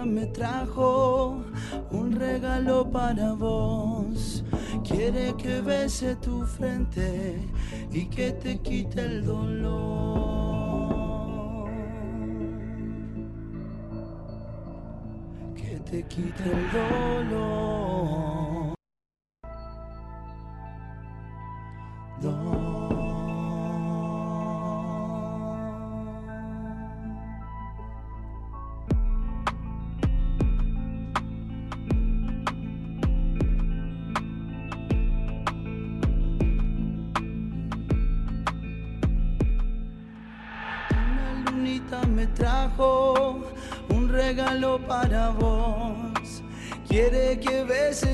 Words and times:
me 0.00 0.26
trajo 0.26 1.42
un 1.90 2.12
regalo 2.12 2.90
para 2.90 3.32
vos. 3.34 4.44
Quiere 4.84 5.34
que 5.36 5.60
bese 5.60 6.16
tu 6.16 6.44
frente 6.46 7.38
y 7.90 8.06
que 8.06 8.32
te 8.32 8.58
quite 8.58 9.00
el 9.02 9.24
dolor. 9.24 9.70
Que 15.54 15.78
te 15.80 16.02
quite 16.04 16.44
el 16.44 16.72
dolor. 16.72 18.21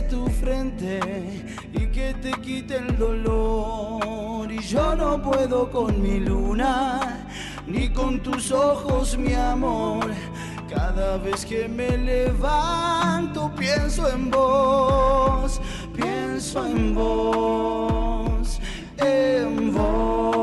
Tu 0.08 0.26
frente 0.26 1.00
y 1.72 1.86
que 1.86 2.14
te 2.14 2.30
quite 2.40 2.76
el 2.76 2.96
dolor. 2.96 4.50
Y 4.50 4.60
yo 4.60 4.94
no 4.94 5.20
puedo 5.22 5.70
con 5.70 6.02
mi 6.02 6.20
luna, 6.20 7.26
ni 7.66 7.88
con 7.90 8.20
tus 8.20 8.52
ojos, 8.52 9.16
mi 9.16 9.34
amor. 9.34 10.06
Cada 10.68 11.16
vez 11.18 11.46
que 11.46 11.68
me 11.68 11.96
levanto 11.96 13.50
pienso 13.56 14.08
en 14.10 14.30
vos, 14.30 15.60
pienso 15.94 16.66
en 16.66 16.94
vos, 16.94 18.60
en 18.98 19.72
vos, 19.74 20.37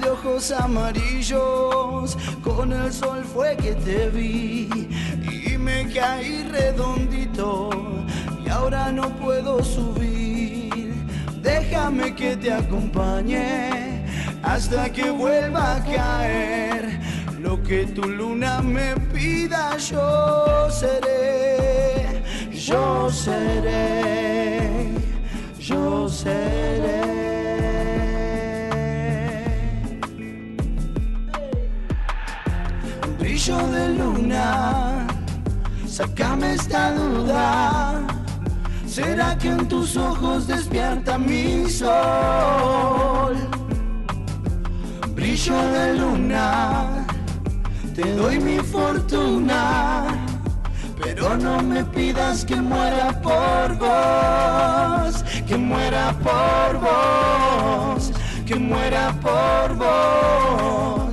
de 0.00 0.10
ojos 0.10 0.50
amarillos, 0.50 2.16
con 2.42 2.72
el 2.72 2.92
sol 2.92 3.24
fue 3.24 3.56
que 3.56 3.74
te 3.74 4.08
vi 4.10 4.68
y 5.22 5.58
me 5.58 5.92
caí 5.92 6.42
redondito 6.44 7.70
y 8.44 8.48
ahora 8.48 8.92
no 8.92 9.08
puedo 9.16 9.62
subir. 9.62 10.94
Déjame 11.42 12.14
que 12.14 12.36
te 12.36 12.52
acompañe 12.52 14.04
hasta 14.42 14.92
que 14.92 15.10
vuelva 15.10 15.76
a 15.76 15.84
caer. 15.84 17.00
Lo 17.40 17.62
que 17.62 17.86
tu 17.86 18.02
luna 18.02 18.60
me 18.60 18.96
pida 19.12 19.76
yo 19.78 20.68
seré, 20.70 22.22
yo 22.52 23.10
seré, 23.10 24.90
yo 25.58 26.08
seré. 26.08 27.27
Brillo 33.48 33.66
de 33.68 33.88
luna, 33.94 35.06
sácame 35.86 36.52
esta 36.52 36.92
duda. 36.92 38.06
¿Será 38.86 39.38
que 39.38 39.48
en 39.48 39.66
tus 39.68 39.96
ojos 39.96 40.46
despierta 40.46 41.16
mi 41.16 41.66
sol? 41.70 43.38
Brillo 45.14 45.56
de 45.56 45.94
luna, 45.94 47.06
te 47.94 48.14
doy 48.16 48.38
mi 48.38 48.58
fortuna, 48.58 50.04
pero 51.02 51.34
no 51.38 51.62
me 51.62 51.82
pidas 51.86 52.44
que 52.44 52.56
muera 52.56 53.18
por 53.22 53.78
vos, 53.78 55.24
que 55.46 55.56
muera 55.56 56.14
por 56.22 56.80
vos, 56.80 58.12
que 58.44 58.56
muera 58.56 59.10
por 59.22 59.74
vos, 59.74 61.07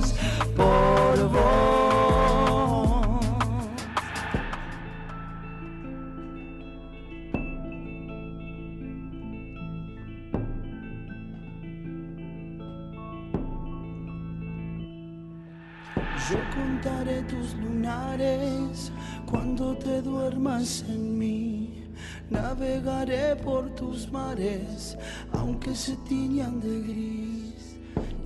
cuando 19.26 19.76
te 19.76 20.00
duermas 20.00 20.84
en 20.88 21.18
mí. 21.18 21.84
Navegaré 22.30 23.36
por 23.36 23.74
tus 23.74 24.10
mares, 24.10 24.96
aunque 25.32 25.74
se 25.74 25.96
tiñan 26.08 26.60
de 26.60 26.80
gris. 26.80 27.76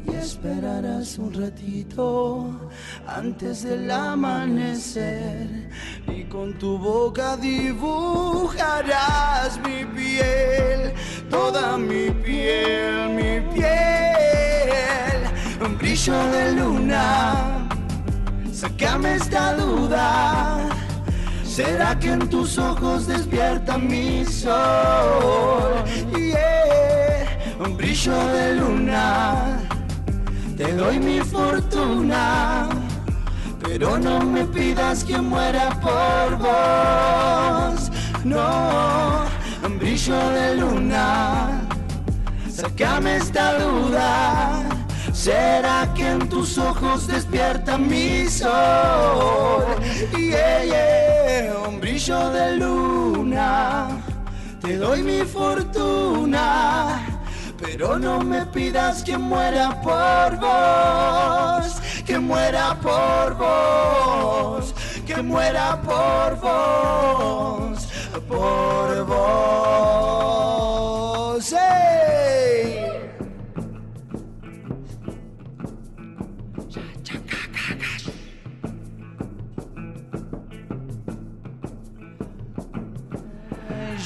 Y 0.07 0.15
esperarás 0.15 1.19
un 1.19 1.35
ratito 1.35 2.71
antes 3.07 3.65
del 3.65 3.91
amanecer. 3.91 5.69
Y 6.07 6.23
con 6.25 6.57
tu 6.59 6.79
boca 6.79 7.37
dibujarás 7.37 8.01
mi 9.67 9.85
piel, 9.85 10.95
toda 11.29 11.77
mi 11.77 12.11
piel, 12.11 13.11
mi 13.11 13.41
piel. 13.55 15.21
Un 15.65 15.77
brillo 15.79 16.27
de 16.31 16.53
luna 16.53 17.60
Sácame 18.61 19.15
esta 19.15 19.55
duda. 19.55 20.69
¿Será 21.43 21.99
que 21.99 22.13
en 22.13 22.29
tus 22.29 22.59
ojos 22.59 23.07
despierta 23.07 23.79
mi 23.79 24.23
sol? 24.27 25.83
Yeah, 26.15 27.57
un 27.59 27.75
brillo 27.79 28.19
de 28.35 28.57
luna. 28.57 29.61
Te 30.59 30.75
doy 30.75 30.99
mi 30.99 31.21
fortuna. 31.21 32.69
Pero 33.63 33.99
no 33.99 34.21
me 34.21 34.45
pidas 34.45 35.05
que 35.05 35.19
muera 35.19 35.71
por 35.81 36.37
vos. 36.37 37.91
No, 38.25 39.25
un 39.65 39.79
brillo 39.79 40.21
de 40.33 40.57
luna. 40.57 41.63
Sácame 42.51 43.17
esta 43.17 43.59
duda. 43.59 44.80
¿Será 45.21 45.87
que 45.95 46.09
en 46.09 46.31
tus 46.31 46.57
ojos 46.57 47.07
despierta 47.07 47.77
mi 47.77 48.27
sol? 48.27 49.67
Yeah, 50.17 50.65
yeah, 50.65 51.69
un 51.69 51.79
brillo 51.79 52.31
de 52.31 52.57
luna. 52.57 54.01
Te 54.63 54.79
doy 54.79 55.03
mi 55.03 55.21
fortuna. 55.21 57.05
Pero 57.59 57.99
no 57.99 58.21
me 58.21 58.47
pidas 58.47 59.03
que 59.03 59.19
muera 59.19 59.79
por 59.83 60.39
vos, 60.41 61.83
que 62.07 62.19
muera 62.19 62.75
por 62.81 63.37
vos, 63.37 64.75
que 65.07 65.21
muera 65.21 65.79
por 65.83 66.41
vos, 66.41 67.87
por 68.27 69.05
vos. 69.05 70.30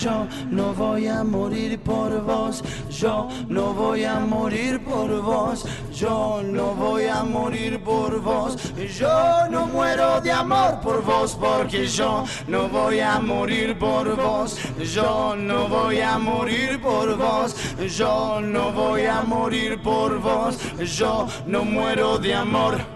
Yo 0.04 0.28
no 0.50 0.74
voy 0.74 1.06
a 1.06 1.24
morir 1.24 1.78
por 1.78 2.22
vos, 2.22 2.62
yo 2.90 3.26
no 3.48 3.72
voy 3.72 4.04
a 4.04 4.20
morir 4.20 4.78
por 4.84 5.08
vos, 5.22 5.64
yo 5.94 6.42
no 6.44 6.74
voy 6.74 7.06
a 7.06 7.22
morir 7.22 7.82
por 7.82 8.20
vos, 8.20 8.54
yo 8.98 9.48
no 9.48 9.66
muero 9.66 10.20
de 10.20 10.30
amor 10.30 10.78
por 10.82 11.02
vos 11.02 11.34
porque 11.40 11.86
yo 11.86 12.26
no 12.48 12.68
voy 12.68 13.00
a 13.00 13.18
morir 13.18 13.78
por 13.78 14.14
vos, 14.14 14.58
yo 14.94 15.34
no 15.36 15.68
voy 15.68 16.02
a 16.02 16.18
morir 16.18 16.82
por 16.82 17.16
vos, 17.16 17.56
yo 17.96 18.42
no 18.42 18.72
voy 18.72 19.06
a 19.06 19.22
morir 19.22 19.80
por 19.80 20.20
vos, 20.20 20.58
yo 20.98 21.26
no 21.46 21.64
muero 21.64 22.18
de 22.18 22.34
amor. 22.34 22.93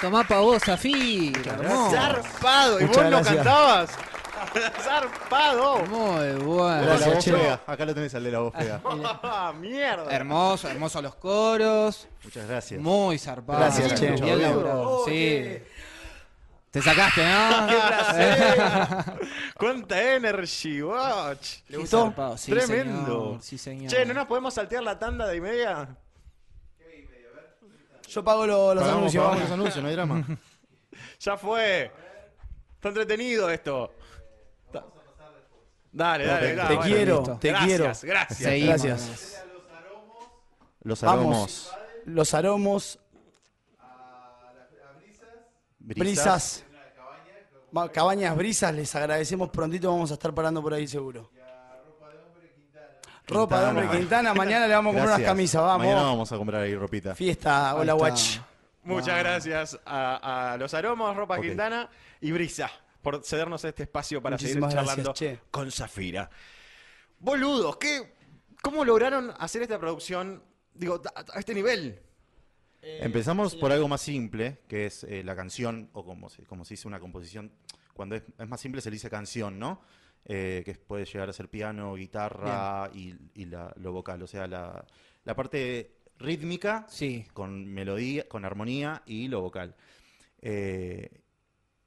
Tomá 0.00 0.24
pa' 0.24 0.40
vos, 0.40 0.62
Zafir. 0.64 1.36
Hermoso. 1.46 1.90
Zarpado, 1.90 2.80
y 2.80 2.84
Muchas 2.84 3.02
vos 3.04 3.12
lo 3.12 3.22
cantabas. 3.36 3.90
Zarpado. 4.82 5.84
Muy 5.86 6.32
La 6.32 6.38
bueno. 6.44 7.12
voz 7.14 7.24
fea. 7.24 7.60
Acá 7.66 7.84
lo 7.84 7.94
tenés 7.94 8.14
al 8.14 8.24
de 8.24 8.30
la 8.32 8.38
voz 8.38 8.54
fea. 8.54 8.80
Ah, 9.22 9.52
mierda. 9.58 10.10
Hermoso, 10.10 10.68
hermoso 10.68 11.02
los 11.02 11.14
coros. 11.16 12.08
Muchas 12.24 12.48
gracias. 12.48 12.80
Muy 12.80 13.18
zarpado. 13.18 13.58
Gracias, 13.60 13.94
che. 14.00 14.10
Bien. 14.12 14.54
Oh, 14.66 15.02
Sí. 15.04 15.10
qué- 15.12 15.66
Te 16.70 16.80
sacaste, 16.80 17.22
¿no? 17.24 17.66
¡Qué 17.68 17.76
placer! 17.86 19.28
¡Cuánta 19.58 20.14
energy, 20.14 20.82
watch! 20.82 21.58
¿Le 21.68 21.78
gustó? 21.78 22.04
Zarpado, 22.06 22.38
sí, 22.38 22.52
Tremendo. 22.52 23.04
señor, 23.24 23.42
sí, 23.42 23.58
señor. 23.58 23.90
Che, 23.90 24.04
¿no 24.06 24.14
nos 24.14 24.26
podemos 24.26 24.54
saltear 24.54 24.82
la 24.82 24.98
tanda 24.98 25.26
de 25.26 25.36
y 25.36 25.40
media? 25.40 25.88
Yo 28.10 28.24
pago 28.24 28.46
lo- 28.46 28.74
los 28.74 28.82
Pagamos, 28.82 28.98
anuncios. 29.00 29.22
pagamos 29.24 29.42
los 29.44 29.52
anuncios, 29.52 29.82
no 29.82 29.88
hay 29.88 29.94
drama. 29.94 30.24
Ya 31.20 31.36
fue. 31.36 31.90
Está 32.74 32.88
entretenido 32.88 33.48
esto. 33.50 33.92
Da- 34.72 34.84
Dale, 35.92 36.26
dale, 36.26 36.46
Te 36.48 36.54
dale. 36.56 36.76
Te 36.76 36.82
quiero, 36.82 37.16
listo. 37.18 37.38
te 37.38 37.48
gracias, 37.48 37.68
quiero. 38.00 38.14
Gracias, 38.14 38.38
Seguimos. 38.38 38.82
Gracias. 38.82 39.44
Los 40.82 41.00
Vamos. 41.02 41.20
aromos. 41.20 41.72
Los 42.06 42.34
aromos, 42.34 42.98
brisas. 45.78 46.64
Va- 47.76 47.90
Cabañas 47.92 48.36
Brisas, 48.36 48.74
les 48.74 48.94
agradecemos 48.96 49.48
prontito, 49.50 49.90
vamos 49.90 50.10
a 50.10 50.14
estar 50.14 50.34
parando 50.34 50.60
por 50.62 50.74
ahí 50.74 50.86
seguro. 50.88 51.30
Ropa 53.30 53.60
de 53.60 53.66
hombre 53.68 53.88
Quintana. 53.98 54.34
Mañana 54.34 54.66
le 54.66 54.74
vamos 54.74 54.90
a 54.90 54.92
comprar 54.92 55.06
unas 55.06 55.18
Gracias. 55.18 55.30
camisas, 55.30 55.62
vamos. 55.62 55.86
Mañana 55.86 56.02
vamos 56.02 56.32
a 56.32 56.36
comprar 56.36 56.62
ahí 56.62 56.74
ropita. 56.74 57.14
Fiesta, 57.14 57.74
hola 57.76 57.92
está. 57.92 57.94
watch. 58.04 58.38
Muchas 58.82 59.18
gracias 59.18 59.78
a, 59.84 60.52
a 60.52 60.56
los 60.56 60.72
aromos, 60.74 61.14
Ropa 61.14 61.36
Ok. 61.36 61.42
Quintana 61.42 61.88
y 62.20 62.32
Brisa 62.32 62.70
por 63.02 63.22
cedernos 63.24 63.64
este 63.64 63.84
espacio 63.84 64.22
para 64.22 64.34
Muchísimas 64.36 64.72
seguir 64.72 64.84
gracias, 64.84 64.96
charlando 64.96 65.12
che. 65.14 65.38
con 65.50 65.70
Zafira. 65.70 66.28
Boludos, 67.18 67.76
¿qué, 67.76 68.14
¿cómo 68.62 68.84
lograron 68.84 69.32
hacer 69.38 69.62
esta 69.62 69.78
producción 69.78 70.42
digo, 70.74 71.00
a, 71.14 71.24
a 71.34 71.38
este 71.38 71.54
nivel? 71.54 72.00
Empezamos 72.82 73.56
por 73.56 73.72
algo 73.72 73.88
más 73.88 74.00
simple, 74.00 74.62
que 74.66 74.86
es 74.86 75.04
eh, 75.04 75.22
la 75.22 75.36
canción, 75.36 75.90
o 75.92 76.02
como 76.04 76.30
se, 76.30 76.44
como 76.44 76.64
se 76.64 76.74
dice 76.74 76.88
una 76.88 76.98
composición, 76.98 77.52
cuando 77.92 78.16
es, 78.16 78.22
es 78.38 78.48
más 78.48 78.58
simple 78.60 78.80
se 78.80 78.88
le 78.88 78.94
dice 78.94 79.10
canción, 79.10 79.58
¿no? 79.58 79.82
Eh, 80.26 80.62
que 80.64 80.74
puede 80.74 81.04
llegar 81.06 81.28
a 81.30 81.32
ser 81.32 81.48
piano, 81.48 81.94
guitarra 81.94 82.90
y, 82.94 83.14
y 83.34 83.46
la- 83.46 83.72
lo 83.76 83.92
vocal, 83.92 84.22
o 84.22 84.26
sea, 84.26 84.46
la, 84.46 84.84
la 85.24 85.34
parte 85.34 85.96
rítmica 86.18 86.86
Sí. 86.88 87.26
con 87.32 87.66
melodía, 87.66 88.28
con 88.28 88.44
armonía 88.44 89.02
y 89.06 89.28
lo 89.28 89.40
vocal. 89.40 89.74
Eh, 90.42 91.08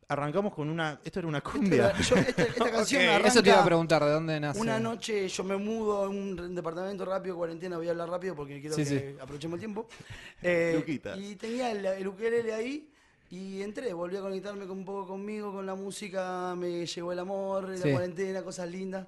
arrancamos 0.08 0.54
con 0.54 0.70
una, 0.70 1.00
esto 1.04 1.20
era 1.20 1.28
una 1.28 1.42
cumbia. 1.42 1.94
Yo- 2.02 2.16
esta, 2.18 2.42
esta 2.44 2.72
canción 2.72 3.04
arranca 3.04 3.28
Eso 3.30 3.44
te 3.44 3.50
iba 3.50 3.62
a 3.62 3.66
preguntar, 3.66 4.04
¿de 4.04 4.12
dónde 4.12 4.40
nace? 4.40 4.60
Una 4.60 4.80
noche 4.80 5.28
yo 5.28 5.44
me 5.44 5.56
mudo 5.56 6.04
a 6.04 6.10
un 6.10 6.54
departamento 6.56 7.06
rápido, 7.06 7.38
cuarentena, 7.38 7.78
voy 7.78 7.88
a 7.88 7.92
hablar 7.92 8.10
rápido 8.10 8.36
porque 8.36 8.60
quiero 8.60 8.76
Sí, 8.76 8.84
que 8.84 8.90
sí. 9.12 9.16
aprovechemos 9.22 9.56
el 9.58 9.60
tiempo. 9.60 9.88
Eh, 10.42 10.84
y 11.18 11.36
tenía 11.36 11.72
el, 11.72 11.86
el 11.86 12.08
ukelele 12.08 12.54
ahí 12.54 12.90
y 13.36 13.62
entré, 13.64 13.94
volví 13.94 14.16
a 14.18 14.22
conectarme 14.22 14.68
con- 14.68 14.78
un 14.80 14.86
poco 14.86 15.08
conmigo, 15.08 15.52
con 15.52 15.66
la 15.66 15.74
música, 15.76 16.54
me 16.56 16.86
llegó 16.86 17.12
el 17.12 17.20
amor, 17.20 17.70
la 17.70 17.78
Sí. 17.78 17.92
cuarentena, 17.92 18.44
cosas 18.44 18.70
lindas. 18.70 19.08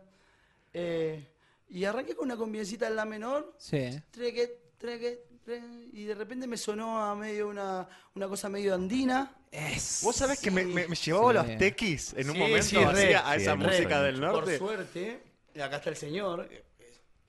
Eh, 0.73 1.23
y 1.69 1.83
arranqué 1.85 2.15
con 2.15 2.25
una 2.25 2.35
convivencita 2.35 2.87
en 2.87 2.95
la 2.95 3.05
menor, 3.05 3.53
Sí. 3.57 3.89
treque, 4.11 4.59
treque, 4.77 5.25
treque, 5.43 5.89
y 5.93 6.05
de 6.05 6.15
repente 6.15 6.47
me 6.47 6.57
sonó 6.57 7.03
a 7.03 7.15
medio 7.15 7.47
una, 7.49 7.87
una 8.15 8.27
cosa 8.27 8.49
medio 8.49 8.73
andina. 8.73 9.31
Es. 9.51 10.01
Vos 10.03 10.15
sabés 10.15 10.39
que 10.41 10.49
me, 10.51 10.65
me- 10.65 10.87
me 10.87 10.95
llevaba 10.95 11.31
Sí. 11.43 11.49
los 11.49 11.57
tequis 11.59 12.13
en 12.13 12.29
un 12.31 12.37
momento 12.39 12.65
sí, 12.65 12.77
así 12.77 12.95
re. 13.05 13.15
a 13.15 13.35
esa 13.35 13.55
música 13.55 13.99
re. 14.01 14.05
del 14.07 14.19
norte. 14.21 14.57
Por 14.57 14.69
suerte, 14.69 15.21
acá 15.61 15.77
está 15.77 15.89
el 15.91 15.95
señor. 15.97 16.49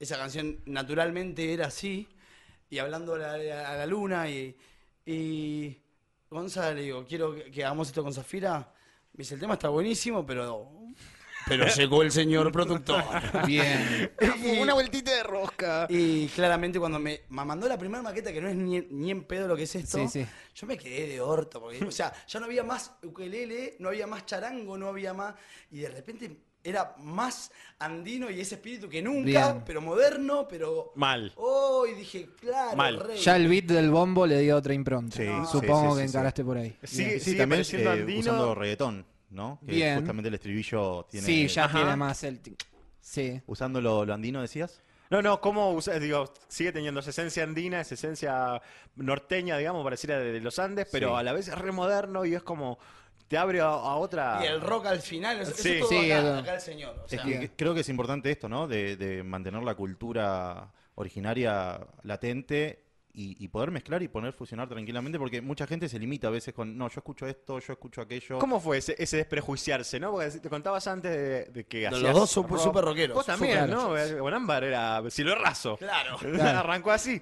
Esa 0.01 0.17
canción 0.17 0.61
naturalmente 0.65 1.53
era 1.53 1.67
así. 1.67 2.09
Y 2.71 2.79
hablando 2.79 3.15
a 3.15 3.19
la, 3.19 3.71
a 3.73 3.77
la 3.77 3.87
luna 3.87 4.29
y, 4.29 4.57
y 5.05 5.79
Gonzalo, 6.31 6.75
le 6.75 6.83
digo, 6.83 7.05
quiero 7.07 7.35
que, 7.35 7.51
que 7.51 7.65
hagamos 7.65 7.89
esto 7.89 8.03
con 8.03 8.13
Zafira. 8.13 8.73
Me 9.13 9.19
dice, 9.23 9.35
el 9.35 9.41
tema 9.41 9.55
está 9.55 9.69
buenísimo, 9.69 10.25
pero... 10.27 10.71
Pero 11.49 11.65
llegó 11.69 12.03
el 12.03 12.11
señor 12.11 12.51
productor. 12.51 13.05
Bien. 13.47 14.11
Y- 14.43 14.59
Una 14.59 14.75
vueltita 14.75 15.15
de 15.15 15.23
rosca. 15.23 15.87
Y 15.89 16.27
claramente 16.29 16.81
cuando 16.81 16.99
me, 16.99 17.21
me 17.29 17.45
mandó 17.45 17.69
la 17.69 17.79
primera 17.79 18.03
maqueta, 18.03 18.33
que 18.33 18.41
no 18.41 18.49
es 18.49 18.57
ni, 18.57 18.81
ni 18.91 19.13
en 19.13 19.23
pedo 19.23 19.47
lo 19.47 19.55
que 19.57 19.63
es 19.63 19.75
esto, 19.77 19.99
Sí, 19.99 20.09
sí. 20.25 20.27
yo 20.57 20.67
me 20.67 20.77
quedé 20.77 21.07
de 21.07 21.21
orto. 21.21 21.61
Porque, 21.61 21.85
o 21.85 21.93
sea, 21.93 22.13
ya 22.27 22.41
no 22.41 22.47
había 22.47 22.65
más 22.65 22.91
ukelele, 23.05 23.77
no 23.79 23.91
había 23.91 24.09
más 24.09 24.27
charango, 24.27 24.77
no 24.77 24.89
había 24.89 25.15
más... 25.15 25.37
Y 25.71 25.79
de 25.79 25.89
repente 25.91 26.37
era 26.69 26.95
más 26.99 27.51
andino 27.79 28.31
y 28.31 28.41
ese 28.41 28.57
espíritu 28.57 28.89
que 28.89 29.01
nunca, 29.03 29.25
Bien. 29.53 29.63
pero 29.65 29.81
moderno, 29.81 30.47
pero... 30.49 30.93
Mal. 30.97 31.33
Oh, 31.37 31.87
y 31.87 31.95
dije, 31.95 32.29
claro, 32.41 32.77
Mal. 32.77 32.99
rey. 33.01 33.19
Ya 33.19 33.37
el 33.37 33.49
beat 33.49 33.65
del 33.67 33.91
bombo 33.91 34.27
le 34.27 34.41
dio 34.41 34.57
otra 34.57 34.75
impronta. 34.75 35.17
Sí, 35.17 35.25
sí, 35.25 35.53
Supongo 35.53 35.93
sí, 35.95 35.97
que 36.01 36.03
sí, 36.07 36.09
sí. 36.09 36.17
encaraste 36.17 36.45
por 36.45 36.57
ahí. 36.59 36.77
Sí, 36.83 37.21
sigue 37.21 37.39
también 37.39 37.63
eh, 37.73 37.89
andino. 37.89 38.21
usando 38.21 38.55
reggaetón, 38.55 39.07
¿no? 39.31 39.59
Que 39.65 39.73
Bien. 39.73 39.97
justamente 39.99 40.29
el 40.29 40.35
estribillo 40.35 41.05
tiene... 41.11 41.27
Sí, 41.27 41.47
ya 41.49 41.65
Ajá. 41.67 41.79
tiene 41.79 41.97
más 41.97 42.25
el. 42.25 42.41
Sí. 43.01 43.41
Usando 43.47 43.81
lo, 43.81 44.05
lo 44.05 44.15
andino, 44.15 44.41
decías. 44.43 44.83
No, 45.09 45.23
no, 45.23 45.41
¿cómo 45.41 45.71
usas? 45.71 46.01
Digo, 46.01 46.33
sigue 46.49 46.73
teniendo 46.73 46.99
esa 46.99 47.11
esencia 47.11 47.45
andina, 47.45 47.81
esa 47.81 47.95
esencia 47.95 48.61
norteña, 48.97 49.57
digamos, 49.57 49.85
pareciera 49.85 50.19
de, 50.19 50.33
de 50.33 50.41
los 50.41 50.59
Andes, 50.59 50.89
pero 50.91 51.11
Sí. 51.11 51.15
a 51.15 51.23
la 51.23 51.33
vez 51.33 51.47
es 51.47 51.57
re 51.57 51.71
moderno 51.71 52.25
y 52.25 52.35
es 52.35 52.43
como. 52.43 52.79
Te 53.29 53.37
abre 53.37 53.61
a, 53.61 53.67
a 53.67 53.97
otra. 53.97 54.39
Y 54.43 54.47
el 54.47 54.61
rock 54.61 54.87
al 54.87 55.01
final, 55.01 55.41
eso, 55.41 55.51
eso 55.53 55.63
Sí. 55.63 55.79
todo 55.81 55.89
Sí, 55.89 56.13
acá, 56.13 56.19
el- 56.29 56.39
acá 56.39 56.55
el 56.55 56.61
señor. 56.61 56.97
O 57.05 57.09
sea, 57.09 57.19
Es 57.19 57.25
que, 57.25 57.41
que- 57.41 57.51
creo 57.57 57.75
que 57.75 57.81
es 57.81 57.89
importante 57.89 58.31
esto, 58.31 58.49
¿no? 58.49 58.69
De, 58.69 58.97
de 58.97 59.23
mantener 59.23 59.63
la 59.63 59.75
cultura 59.75 60.73
originaria 60.95 61.81
latente 62.03 62.83
y, 63.13 63.43
y 63.43 63.49
poder 63.49 63.71
mezclar 63.71 64.03
y 64.03 64.09
poner 64.09 64.33
fusionar 64.35 64.69
tranquilamente, 64.69 65.19
porque 65.19 65.41
mucha 65.41 65.67
gente 65.67 65.89
se 65.89 65.99
limita 65.99 66.29
a 66.29 66.31
veces 66.31 66.53
con, 66.53 66.77
no, 66.77 66.87
yo 66.89 66.99
escucho 66.99 67.27
esto, 67.27 67.59
yo 67.61 67.73
escucho 67.73 68.03
aquello. 68.03 68.39
¿Cómo 68.39 68.61
fue 68.61 68.77
ese, 68.79 68.95
ese 68.99 69.17
desprejuiciarse, 69.17 69.99
no? 69.99 70.13
Porque 70.13 70.29
te 70.33 70.51
contabas 70.51 70.87
antes 70.87 71.11
de, 71.11 71.45
de 71.47 71.65
que 71.65 71.85
Los 71.85 71.95
hacías 71.95 72.15
dos 72.15 72.31
son 72.31 72.47
rock. 72.47 72.59
súper 72.61 72.85
rockeros. 72.85 73.15
Vos 73.17 73.25
también. 73.25 73.71
¿no? 73.71 73.97
Eh, 73.97 74.19
Con 74.19 74.35
Ámbar 74.35 74.65
era 74.65 75.03
cielo 75.11 75.35
raso. 75.35 75.79
Claro. 75.79 76.19
Claro. 76.19 76.59
Arrancó 76.61 76.91
así. 76.91 77.21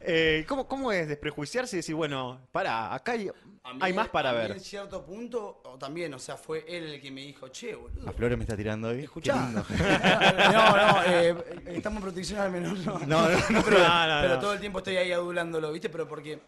Eh, 0.00 0.44
¿cómo, 0.48 0.66
¿Cómo 0.66 0.90
es 0.90 1.06
desprejuiciarse 1.08 1.76
y 1.76 1.78
decir, 1.78 1.94
bueno, 1.94 2.40
para, 2.50 2.92
acá 2.92 3.12
hay, 3.12 3.30
mí- 3.72 3.78
hay 3.82 3.92
más 3.92 4.08
para 4.08 4.30
a 4.30 4.32
mí 4.32 4.38
ver? 4.40 4.50
En 4.52 4.60
cierto 4.60 5.04
punto, 5.04 5.60
o 5.64 5.76
también, 5.78 6.12
o 6.14 6.18
sea, 6.18 6.36
fue 6.36 6.64
él 6.68 6.84
el 6.94 7.00
que 7.00 7.10
me 7.10 7.22
dijo, 7.22 7.48
che, 7.48 7.74
boludo. 7.74 8.08
A 8.08 8.12
Flores 8.12 8.36
me 8.38 8.44
está 8.44 8.56
tirando 8.56 8.88
hoy. 8.88 9.00
Escuchá. 9.04 9.34
no, 9.52 10.76
no, 10.76 11.02
eh, 11.06 11.34
estamos 11.66 11.98
en 11.98 12.02
protección 12.02 12.40
al 12.40 12.50
menor, 12.52 12.78
no. 12.78 12.98
No, 13.00 13.28
no, 13.28 13.38
no. 13.50 13.62
pero, 13.64 13.78
No, 13.78 14.06
no, 14.06 14.22
pero 14.22 14.34
no. 14.34 14.40
todo 14.40 14.52
el 14.54 14.60
tiempo 14.60 14.78
estoy 14.78 14.96
ahí 14.96 15.12
adulándolo, 15.12 15.72
¿viste? 15.72 15.88
Pero 15.88 16.06
porque 16.08 16.40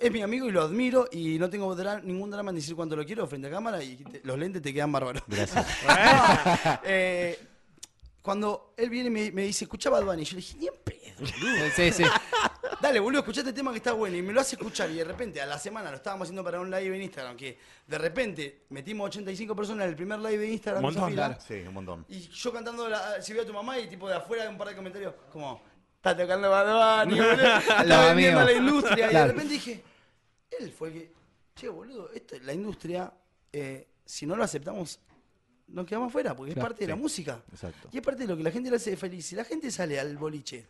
es 0.00 0.10
mi 0.10 0.20
amigo 0.22 0.46
y 0.46 0.50
lo 0.50 0.62
admiro 0.62 1.08
y 1.12 1.38
no 1.38 1.48
tengo 1.48 1.76
dra- 1.76 2.02
ningún 2.02 2.30
drama 2.30 2.50
en 2.50 2.56
decir 2.56 2.74
cuánto 2.74 2.96
lo 2.96 3.04
quiero 3.06 3.26
frente 3.26 3.46
a 3.48 3.50
cámara 3.50 3.82
y 3.82 3.96
te- 3.96 4.20
los 4.24 4.36
lentes 4.38 4.60
te 4.62 4.74
quedan 4.74 4.90
bárbaros. 4.92 5.22
Gracias. 5.26 5.66
Eh, 6.84 7.38
cuando 8.22 8.72
él 8.76 8.90
viene 8.90 9.06
y 9.08 9.10
me, 9.12 9.30
me 9.30 9.42
dice, 9.42 9.64
escucha 9.66 9.88
Bad 9.90 10.04
Bunny, 10.04 10.24
yo 10.24 10.32
le 10.32 10.36
dije, 10.42 10.56
ni 10.58 10.66
en 10.66 10.74
pedo, 10.82 10.98
boludo. 11.20 11.64
Sí, 11.76 11.92
sí. 11.92 12.02
Dale, 12.80 13.00
boludo, 13.00 13.20
escuchá 13.20 13.40
este 13.40 13.52
tema 13.52 13.70
que 13.70 13.78
está 13.78 13.92
bueno. 13.92 14.16
Y 14.16 14.22
me 14.22 14.32
lo 14.32 14.40
hace 14.40 14.56
escuchar. 14.56 14.90
Y 14.90 14.94
de 14.94 15.04
repente, 15.04 15.40
a 15.40 15.46
la 15.46 15.58
semana, 15.58 15.90
lo 15.90 15.96
estábamos 15.96 16.26
haciendo 16.26 16.44
para 16.44 16.60
un 16.60 16.70
live 16.70 16.94
en 16.96 17.02
Instagram. 17.02 17.36
Que 17.36 17.58
de 17.86 17.98
repente 17.98 18.66
metimos 18.70 19.06
85 19.06 19.56
personas 19.56 19.84
en 19.84 19.90
el 19.90 19.96
primer 19.96 20.18
live 20.18 20.38
de 20.38 20.50
Instagram. 20.50 20.82
Montón, 20.82 21.10
fila. 21.10 21.26
claro. 21.28 21.40
Sí, 21.46 21.54
un 21.66 21.74
montón. 21.74 22.04
Y 22.08 22.20
yo 22.28 22.52
cantando 22.52 22.88
la, 22.88 23.20
si 23.22 23.32
veo 23.32 23.42
a 23.42 23.46
tu 23.46 23.52
mamá 23.52 23.78
y 23.78 23.88
tipo 23.88 24.08
de 24.08 24.16
afuera 24.16 24.48
un 24.48 24.58
par 24.58 24.68
de 24.68 24.76
comentarios 24.76 25.14
como, 25.32 25.60
está 25.96 26.16
tocando 26.16 26.50
Bad 26.50 27.06
Bunny, 27.06 27.20
boludo, 27.20 27.56
está 27.56 28.06
vendiendo 28.06 28.44
la 28.44 28.52
industria. 28.52 29.10
Y 29.10 29.14
de 29.14 29.26
repente 29.26 29.52
dije, 29.54 29.82
él 30.60 30.72
fue 30.72 30.88
el 30.88 30.94
que, 30.94 31.12
che, 31.54 31.68
boludo, 31.68 32.10
esto, 32.12 32.36
la 32.42 32.52
industria, 32.52 33.12
eh, 33.52 33.88
si 34.04 34.26
no 34.26 34.36
lo 34.36 34.44
aceptamos, 34.44 35.00
nos 35.68 35.86
quedamos 35.86 36.12
fuera, 36.12 36.36
porque 36.36 36.52
Claro, 36.52 36.66
es 36.66 36.70
parte 36.70 36.84
de 36.84 36.88
la 36.88 36.96
música. 36.96 37.42
Exacto. 37.50 37.88
Y 37.90 37.96
es 37.96 38.02
parte 38.02 38.22
de 38.22 38.28
lo 38.28 38.36
que 38.36 38.42
la 38.42 38.50
gente 38.50 38.70
le 38.70 38.76
hace 38.76 38.96
feliz. 38.96 39.26
Si 39.26 39.34
la 39.34 39.44
gente 39.44 39.70
sale 39.70 39.98
al 39.98 40.16
boliche 40.16 40.66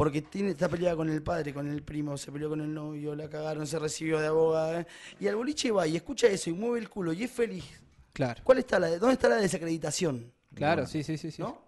porque 0.00 0.22
tiene, 0.22 0.52
está 0.52 0.66
peleada 0.66 0.96
con 0.96 1.10
el 1.10 1.22
padre, 1.22 1.52
con 1.52 1.70
el 1.70 1.82
primo, 1.82 2.16
se 2.16 2.32
peleó 2.32 2.48
con 2.48 2.62
el 2.62 2.72
novio, 2.72 3.14
la 3.14 3.28
cagaron, 3.28 3.66
se 3.66 3.78
recibió 3.78 4.18
de 4.18 4.28
abogada, 4.28 4.80
¿eh? 4.80 4.86
y 5.20 5.28
al 5.28 5.36
boliche 5.36 5.70
va 5.70 5.86
y 5.86 5.94
escucha 5.94 6.26
eso 6.26 6.48
y 6.48 6.54
mueve 6.54 6.78
el 6.78 6.88
culo 6.88 7.12
y 7.12 7.24
es 7.24 7.30
feliz, 7.30 7.66
Claro. 8.14 8.40
¿cuál 8.42 8.56
está 8.60 8.78
la, 8.78 8.88
¿dónde 8.96 9.12
está 9.12 9.28
la 9.28 9.36
desacreditación? 9.36 10.32
Claro, 10.54 10.86
sí, 10.86 11.02
sí, 11.02 11.18
sí. 11.18 11.30
sí. 11.30 11.42
¿No? 11.42 11.62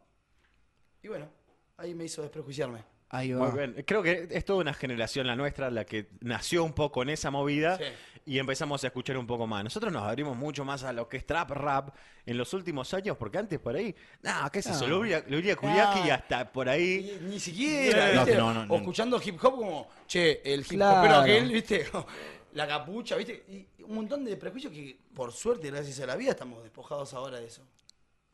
Y 1.03 1.09
bueno, 1.09 1.29
ahí 1.77 1.95
me 1.95 2.05
hizo 2.07 2.23
desprejuiciarme. 2.23 2.83
Ahí 3.11 3.33
va. 3.35 3.51
Muy 3.51 3.59
bien. 3.59 3.85
Creo 3.87 4.03
que 4.03 4.27
es 4.31 4.47
toda 4.47 4.61
una 4.61 4.73
generación 4.73 5.27
la 5.27 5.37
nuestra 5.37 5.71
la 5.71 5.85
que 5.85 6.09
nació 6.21 6.65
un 6.65 6.73
poco 6.73 7.03
en 7.03 7.11
esa 7.11 7.31
movida 7.31 7.77
Sí. 7.77 7.85
Y 8.25 8.39
empezamos 8.39 8.83
a 8.85 8.87
escuchar 8.89 9.17
un 9.19 9.27
poco 9.27 9.47
más. 9.47 9.65
Nosotros 9.65 9.93
nos 9.93 10.03
abrimos 10.05 10.37
mucho 10.37 10.65
más 10.65 10.85
a 10.85 10.93
lo 10.93 11.09
que 11.09 11.17
es 11.17 11.27
trap 11.27 11.51
rap 11.51 11.95
en 12.25 12.37
los 12.39 12.53
últimos 12.55 12.93
años, 12.95 13.17
porque 13.17 13.39
antes 13.39 13.59
por 13.59 13.75
ahí, 13.77 13.95
nada, 14.23 14.49
qué 14.51 14.61
es 14.61 14.67
eso, 14.67 14.87
lo 14.87 14.99
Luria 14.99 15.57
Kuriaki 15.57 16.01
Ah. 16.01 16.05
y 16.07 16.11
hasta 16.11 16.53
por 16.53 16.69
ahí. 16.69 17.19
Ni 17.23 17.41
siquiera, 17.41 18.13
No, 18.15 18.25
¿viste? 18.25 18.39
no, 18.39 18.55
no, 18.55 18.73
o 18.75 18.77
escuchando 18.79 19.21
hip 19.25 19.37
hop 19.43 19.57
como, 19.57 19.89
che, 20.07 20.41
el 20.45 20.61
hip 20.61 20.69
Claro. 20.71 20.97
hop, 20.99 21.03
pero 21.03 21.17
aquel, 21.17 21.51
¿viste? 21.53 21.87
La 22.55 22.67
capucha, 22.69 23.17
¿viste? 23.17 23.45
Y 23.49 23.83
un 23.85 23.95
montón 23.95 24.25
de 24.27 24.37
prejuicios 24.37 24.73
que, 24.73 24.99
por 25.15 25.33
suerte, 25.33 25.71
gracias 25.71 25.99
a 26.01 26.07
la 26.07 26.17
vida, 26.17 26.33
estamos 26.33 26.63
despojados 26.63 27.15
ahora 27.15 27.41
de 27.41 27.47
eso. 27.47 27.63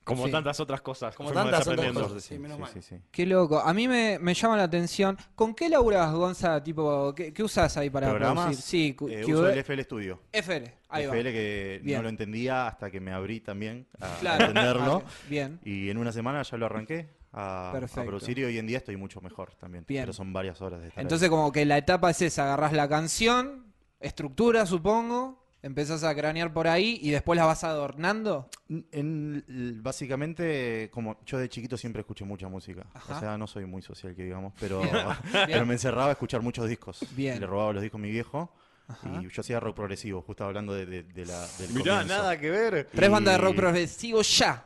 Como 0.08 0.26
Sí. 0.26 0.32
tantas 0.32 0.58
otras 0.60 0.80
cosas. 0.80 1.14
Como 1.14 1.30
tantas 1.32 1.66
otras 1.66 1.92
cosas. 1.92 2.22
Sí, 2.24 2.38
menos 2.38 2.56
sí, 2.56 2.62
mal. 2.62 2.70
sí, 2.72 2.82
sí. 2.82 2.96
Qué 3.10 3.26
loco. 3.26 3.58
A 3.60 3.72
mí 3.74 3.86
me, 3.86 4.18
me 4.18 4.34
llama 4.34 4.56
la 4.56 4.64
atención. 4.64 5.16
¿Con 5.34 5.54
qué 5.54 5.68
laburas, 5.68 6.12
Gonza? 6.12 6.62
Tipo, 6.62 7.14
¿qué, 7.14 7.32
qué 7.32 7.42
usas 7.42 7.76
ahí 7.76 7.90
para 7.90 8.08
¿Programas? 8.10 8.46
producir? 8.46 8.64
Sí, 8.64 8.96
Eh, 9.10 9.24
uso 9.26 9.48
el 9.48 9.58
FL 9.58 9.82
Studio. 9.84 10.20
FL. 10.32 10.64
Ahí 10.88 11.06
va. 11.06 11.12
FL 11.14 11.30
que 11.32 11.80
Bien. 11.84 11.98
no 11.98 12.02
lo 12.04 12.08
entendía 12.08 12.66
hasta 12.66 12.90
que 12.90 13.00
me 13.00 13.12
abrí 13.12 13.40
también 13.40 13.86
a 14.00 14.16
Claro. 14.20 14.46
entenderlo. 14.46 15.02
Bien. 15.28 15.60
Y 15.64 15.90
en 15.90 15.98
una 15.98 16.12
semana 16.12 16.42
ya 16.42 16.56
lo 16.56 16.66
arranqué 16.66 17.10
a, 17.32 17.78
producir 18.06 18.38
y 18.38 18.44
hoy 18.44 18.58
en 18.58 18.66
día 18.66 18.78
estoy 18.78 18.96
mucho 18.96 19.20
mejor 19.20 19.54
también. 19.56 19.84
Bien. 19.86 20.02
Pero 20.02 20.12
son 20.14 20.32
varias 20.32 20.60
horas 20.62 20.80
de 20.80 20.88
estar 20.88 21.00
ahí. 21.00 21.02
Entonces, 21.04 21.28
como 21.28 21.52
que 21.52 21.64
la 21.66 21.76
etapa 21.76 22.10
es 22.10 22.22
esa: 22.22 22.44
agarras 22.44 22.72
la 22.72 22.88
canción, 22.88 23.66
estructura, 24.00 24.64
supongo, 24.64 25.44
empezás 25.62 26.04
a 26.04 26.14
cranear 26.14 26.52
por 26.52 26.68
ahí 26.68 26.98
y 27.02 27.10
después 27.10 27.36
la 27.38 27.44
vas 27.46 27.64
adornando. 27.64 28.48
En- 28.92 29.44
básicamente, 29.82 30.90
como 30.92 31.18
yo 31.24 31.38
de 31.38 31.48
chiquito 31.48 31.76
siempre 31.76 32.00
escuché 32.00 32.24
mucha 32.24 32.48
música. 32.48 32.86
Ajá. 32.94 33.16
O 33.16 33.20
sea, 33.20 33.38
no 33.38 33.46
soy 33.46 33.66
muy 33.66 33.82
social, 33.82 34.14
que 34.14 34.24
digamos, 34.24 34.52
pero, 34.60 34.80
pero 35.46 35.66
me 35.66 35.74
encerraba 35.74 36.08
a 36.08 36.12
escuchar 36.12 36.42
muchos 36.42 36.68
discos. 36.68 37.04
Bien. 37.16 37.40
Le 37.40 37.46
robaba 37.46 37.72
los 37.72 37.82
discos 37.82 37.98
a 37.98 38.02
mi 38.02 38.10
viejo. 38.10 38.52
Ajá. 38.86 39.20
Y 39.22 39.28
yo 39.30 39.40
hacía 39.42 39.60
rock 39.60 39.76
progresivo, 39.76 40.22
justo 40.22 40.44
hablando 40.44 40.72
de, 40.72 40.86
de- 40.86 41.02
de 41.02 41.26
la, 41.26 41.46
del 41.58 41.70
Mirá, 41.74 41.92
comienzo. 42.00 42.06
nada 42.22 42.38
que 42.38 42.50
ver. 42.50 42.88
Tres 42.92 43.08
Y- 43.08 43.12
bandas 43.12 43.34
de 43.34 43.38
rock 43.44 43.56
progresivo 43.56 44.22
ya. 44.22 44.64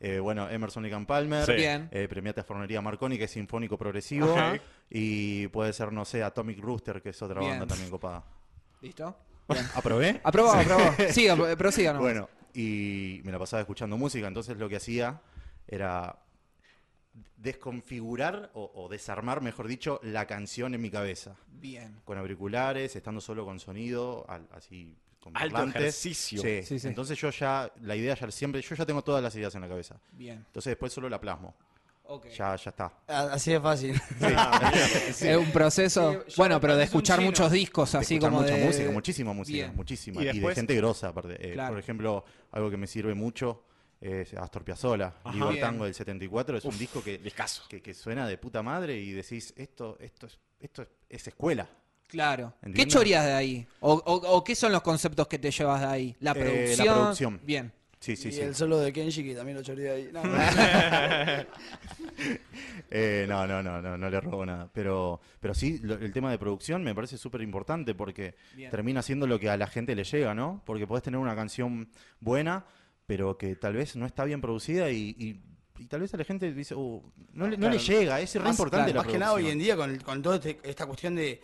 Eh, 0.00 0.20
bueno, 0.20 0.48
Emerson 0.48 0.86
y 0.86 1.04
Palmer. 1.04 1.44
Sí. 1.44 1.52
Bien. 1.54 1.88
Eh, 1.90 2.06
Premiata 2.08 2.44
Fornería 2.44 2.80
Marconi, 2.80 3.18
que 3.18 3.24
es 3.24 3.30
sinfónico 3.32 3.76
progresivo. 3.76 4.32
Ajá. 4.34 4.58
Y 4.88 5.48
puede 5.48 5.72
ser, 5.72 5.92
no 5.92 6.04
sé, 6.04 6.22
Atomic 6.22 6.60
Rooster, 6.60 7.02
que 7.02 7.08
es 7.10 7.20
otra 7.20 7.40
Bien. 7.40 7.58
banda 7.58 7.66
también 7.66 7.90
copada. 7.90 8.24
¿Listo? 8.80 9.16
¿Aprobé? 9.74 10.20
Aprobado, 10.24 10.60
aprobado. 10.60 10.94
Siga, 11.12 11.56
prosiga 11.56 11.92
nomás. 11.92 12.02
Bueno, 12.12 12.28
y 12.54 13.20
me 13.24 13.32
la 13.32 13.38
pasaba 13.38 13.60
escuchando 13.62 13.96
música, 13.96 14.26
entonces 14.26 14.56
lo 14.56 14.68
que 14.68 14.76
hacía 14.76 15.20
era 15.66 16.18
desconfigurar 17.36 18.50
o, 18.54 18.70
o 18.74 18.88
desarmar, 18.88 19.40
mejor 19.40 19.68
dicho, 19.68 20.00
la 20.02 20.26
canción 20.26 20.74
en 20.74 20.80
mi 20.80 20.90
cabeza. 20.90 21.36
Bien. 21.52 22.00
Con 22.04 22.18
auriculares, 22.18 22.94
estando 22.96 23.20
solo 23.20 23.44
con 23.44 23.60
sonido, 23.60 24.24
al- 24.28 24.48
así 24.52 24.96
con 25.20 25.36
Alto 25.36 25.54
parlantes. 25.54 25.82
ejercicio. 25.82 26.40
Sí. 26.42 26.62
Sí, 26.64 26.78
sí. 26.78 26.88
Entonces 26.88 27.18
yo 27.18 27.30
ya, 27.30 27.72
la 27.82 27.96
idea 27.96 28.14
ya 28.14 28.30
siempre, 28.30 28.60
yo 28.62 28.74
ya 28.74 28.86
tengo 28.86 29.02
todas 29.02 29.22
las 29.22 29.34
ideas 29.36 29.54
en 29.54 29.60
la 29.62 29.68
cabeza. 29.68 29.96
Bien. 30.12 30.38
Entonces 30.46 30.70
después 30.72 30.92
solo 30.92 31.08
la 31.08 31.20
plasmo. 31.20 31.54
Ya, 32.36 32.56
ya 32.56 32.70
está. 32.70 32.92
Así 33.06 33.52
de 33.52 33.60
fácil. 33.60 34.00
Es 35.08 35.36
un 35.36 35.50
proceso. 35.52 36.24
Sí, 36.26 36.34
bueno, 36.36 36.60
pero 36.60 36.76
de 36.76 36.84
escuchar 36.84 37.20
muchos 37.20 37.50
discos, 37.52 37.92
De 37.92 37.98
así 37.98 38.14
escuchar 38.14 38.30
como 38.30 38.42
mucha 38.42 38.54
de. 38.56 38.64
música, 38.64 38.90
muchísima 38.90 39.32
música, 39.32 39.56
Bien. 39.56 39.76
muchísima. 39.76 40.22
Y 40.22 40.38
de 40.40 40.54
gente 40.54 40.74
grosa, 40.74 41.08
aparte. 41.08 41.36
Eh, 41.38 41.52
Claro. 41.52 41.70
Por 41.74 41.78
ejemplo, 41.78 42.24
algo 42.52 42.70
que 42.70 42.76
me 42.76 42.86
sirve 42.86 43.14
mucho 43.14 43.64
es 44.00 44.32
Astor 44.34 44.64
Piazzolla. 44.64 45.12
Vivo 45.32 45.50
el. 45.50 45.60
Tango 45.60 45.84
del 45.84 45.94
74 45.94 46.58
es 46.58 46.64
un 46.64 46.78
disco 46.78 47.02
que, 47.02 47.20
que, 47.68 47.82
que 47.82 47.94
suena 47.94 48.26
de 48.26 48.38
puta 48.38 48.62
madre 48.62 48.96
y 48.96 49.12
decís, 49.12 49.52
esto, 49.56 49.96
esto, 50.00 50.26
es, 50.26 50.38
esto 50.60 50.82
es, 50.82 50.88
es 51.08 51.26
escuela. 51.28 51.68
Claro. 52.06 52.54
¿Qué 52.74 52.86
chorías 52.86 53.22
de 53.26 53.32
ahí? 53.34 53.66
O, 53.80 53.92
o- 53.92 54.36
o 54.36 54.42
qué 54.44 54.54
son 54.54 54.72
los 54.72 54.80
conceptos 54.80 55.26
que 55.28 55.38
te 55.38 55.50
llevas 55.50 55.80
de 55.82 55.86
ahí? 55.86 56.16
La 56.20 56.30
Eh, 56.32 56.34
la 56.34 56.44
producción. 56.84 56.94
producción. 56.94 57.40
Bien. 57.44 57.72
Sí, 58.00 58.14
sí, 58.16 58.28
y 58.28 58.32
sí. 58.32 58.40
el 58.40 58.54
solo 58.54 58.78
de 58.78 58.92
Kenji, 58.92 59.24
que 59.24 59.34
también 59.34 59.56
lo 59.58 59.62
choreé 59.64 59.90
ahí. 59.90 60.10
No, 60.12 60.22
Eh, 62.90 63.26
no, 63.28 63.46
no, 63.46 63.62
no, 63.62 63.82
no, 63.82 63.98
no 63.98 64.10
le 64.10 64.20
robo 64.20 64.46
nada. 64.46 64.70
Pero, 64.72 65.20
pero 65.40 65.54
sí, 65.54 65.78
lo- 65.82 65.94
el 65.98 66.12
tema 66.12 66.30
de 66.30 66.38
producción 66.38 66.82
me 66.82 66.94
parece 66.94 67.18
súper 67.18 67.42
importante 67.42 67.94
porque 67.94 68.34
Bien. 68.54 68.70
termina 68.70 69.02
siendo 69.02 69.26
lo 69.26 69.38
que 69.38 69.50
a 69.50 69.56
la 69.56 69.66
gente 69.66 69.94
le 69.94 70.04
llega, 70.04 70.34
¿no? 70.34 70.62
Porque 70.64 70.86
podés 70.86 71.02
tener 71.04 71.18
una 71.20 71.36
canción 71.36 71.88
buena, 72.20 72.64
pero 73.06 73.36
que 73.36 73.56
tal 73.56 73.74
vez 73.74 73.94
no 73.96 74.06
está 74.06 74.24
bien 74.24 74.40
producida 74.40 74.90
y, 74.90 75.14
y- 75.18 75.40
y 75.80 75.86
tal 75.86 76.00
vez 76.00 76.12
a 76.14 76.16
la 76.16 76.24
gente 76.24 76.52
dice, 76.52 76.74
"Uh, 76.74 77.02
no, 77.34 77.46
le, 77.46 77.56
no 77.56 77.68
le 77.68 77.76
Claro. 77.76 78.00
llega, 78.00 78.20
es 78.20 78.34
re 78.34 78.40
Más- 78.40 78.50
importante 78.52 78.92
la 78.92 79.02
Más 79.02 79.12
que 79.12 79.18
nada 79.18 79.32
hoy 79.34 79.48
en 79.48 79.58
día 79.58 79.76
con, 79.76 79.96
con 79.98 80.22
toda 80.22 80.36
este- 80.36 80.58
esta 80.64 80.86
cuestión 80.86 81.14
de, 81.14 81.40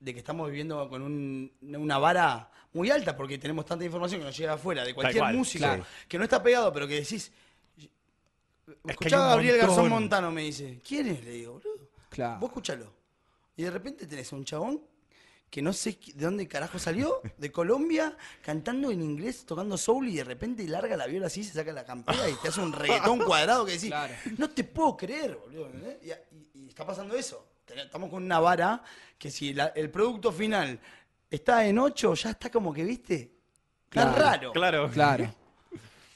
de 0.00 0.12
que 0.12 0.18
estamos 0.20 0.48
viviendo 0.48 0.88
con 0.88 1.02
un- 1.02 1.50
una 1.62 1.98
vara 1.98 2.50
muy 2.72 2.90
alta 2.90 3.16
porque 3.16 3.38
tenemos 3.38 3.64
tanta 3.64 3.84
información 3.84 4.20
que 4.20 4.26
nos 4.26 4.36
llega 4.36 4.52
afuera 4.54 4.84
de 4.84 4.94
cualquier 4.94 5.22
cual, 5.22 5.34
música 5.36 5.66
claro. 5.68 5.86
que 6.08 6.18
no 6.18 6.24
está 6.24 6.42
pegado 6.42 6.72
pero 6.72 6.86
que 6.86 6.96
decís 6.96 7.32
escuchaba 8.86 9.26
a 9.26 9.30
Gabriel 9.30 9.56
montón. 9.56 9.68
Garzón 9.76 9.88
Montano 9.90 10.30
me 10.30 10.42
dice 10.42 10.80
¿quién 10.86 11.08
es? 11.08 11.24
le 11.24 11.30
digo 11.30 11.54
boludo 11.54 11.88
Claro. 12.10 12.40
vos 12.40 12.50
escuchalo 12.50 12.92
y 13.56 13.62
de 13.62 13.70
repente 13.70 14.06
tenés 14.06 14.32
a 14.32 14.36
un 14.36 14.44
chabón 14.44 14.80
que 15.50 15.62
no 15.62 15.72
sé 15.72 15.96
de 16.14 16.24
dónde 16.24 16.48
carajo 16.48 16.76
salió, 16.78 17.20
de 17.38 17.52
Colombia, 17.52 18.16
cantando 18.42 18.90
en 18.90 19.00
inglés, 19.00 19.46
tocando 19.46 19.78
soul 19.78 20.08
y 20.08 20.16
de 20.16 20.24
repente 20.24 20.66
larga 20.66 20.96
la 20.96 21.06
viola 21.06 21.28
así, 21.28 21.44
se 21.44 21.52
saca 21.54 21.72
la 21.72 21.84
campera 21.84 22.28
y 22.28 22.34
te 22.42 22.48
hace 22.48 22.60
un 22.60 22.72
reggaetón 22.72 23.20
cuadrado 23.24 23.64
que 23.64 23.72
decís, 23.72 23.88
Claro. 23.90 24.12
no 24.38 24.50
te 24.50 24.64
puedo 24.64 24.96
creer, 24.96 25.36
boludo. 25.36 25.66
¿entendés? 25.66 25.98
Y, 26.02 26.10
y- 26.58 26.64
y 26.64 26.68
está 26.68 26.84
pasando 26.84 27.14
eso. 27.14 27.46
Ten- 27.76 27.84
Estamos 27.86 28.08
con 28.08 28.22
una 28.24 28.40
vara 28.40 28.82
que 29.18 29.30
si 29.30 29.52
la- 29.52 29.66
el 29.74 29.90
producto 29.90 30.32
final 30.32 30.80
está 31.30 31.66
en 31.66 31.78
8, 31.78 32.14
ya 32.14 32.30
está 32.30 32.50
como 32.50 32.72
que, 32.72 32.84
viste, 32.84 33.32
está 33.84 34.14
Claro, 34.14 34.16
raro. 34.16 34.52
Claro. 34.52 34.90
Claro. 34.90 35.34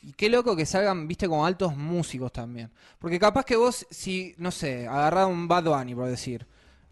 Y 0.02 0.14
qué 0.14 0.30
loco 0.30 0.56
que 0.56 0.64
salgan, 0.64 1.06
viste, 1.06 1.28
como 1.28 1.44
altos 1.44 1.76
músicos 1.76 2.32
también. 2.32 2.70
Porque 2.98 3.18
capaz 3.20 3.44
que 3.44 3.54
vos, 3.56 3.86
si, 3.90 4.34
no 4.38 4.50
sé, 4.50 4.88
agarrá 4.88 5.26
un 5.26 5.46
Bad 5.46 5.64
Bunny, 5.64 5.94
por 5.94 6.06
decir. 6.08 6.46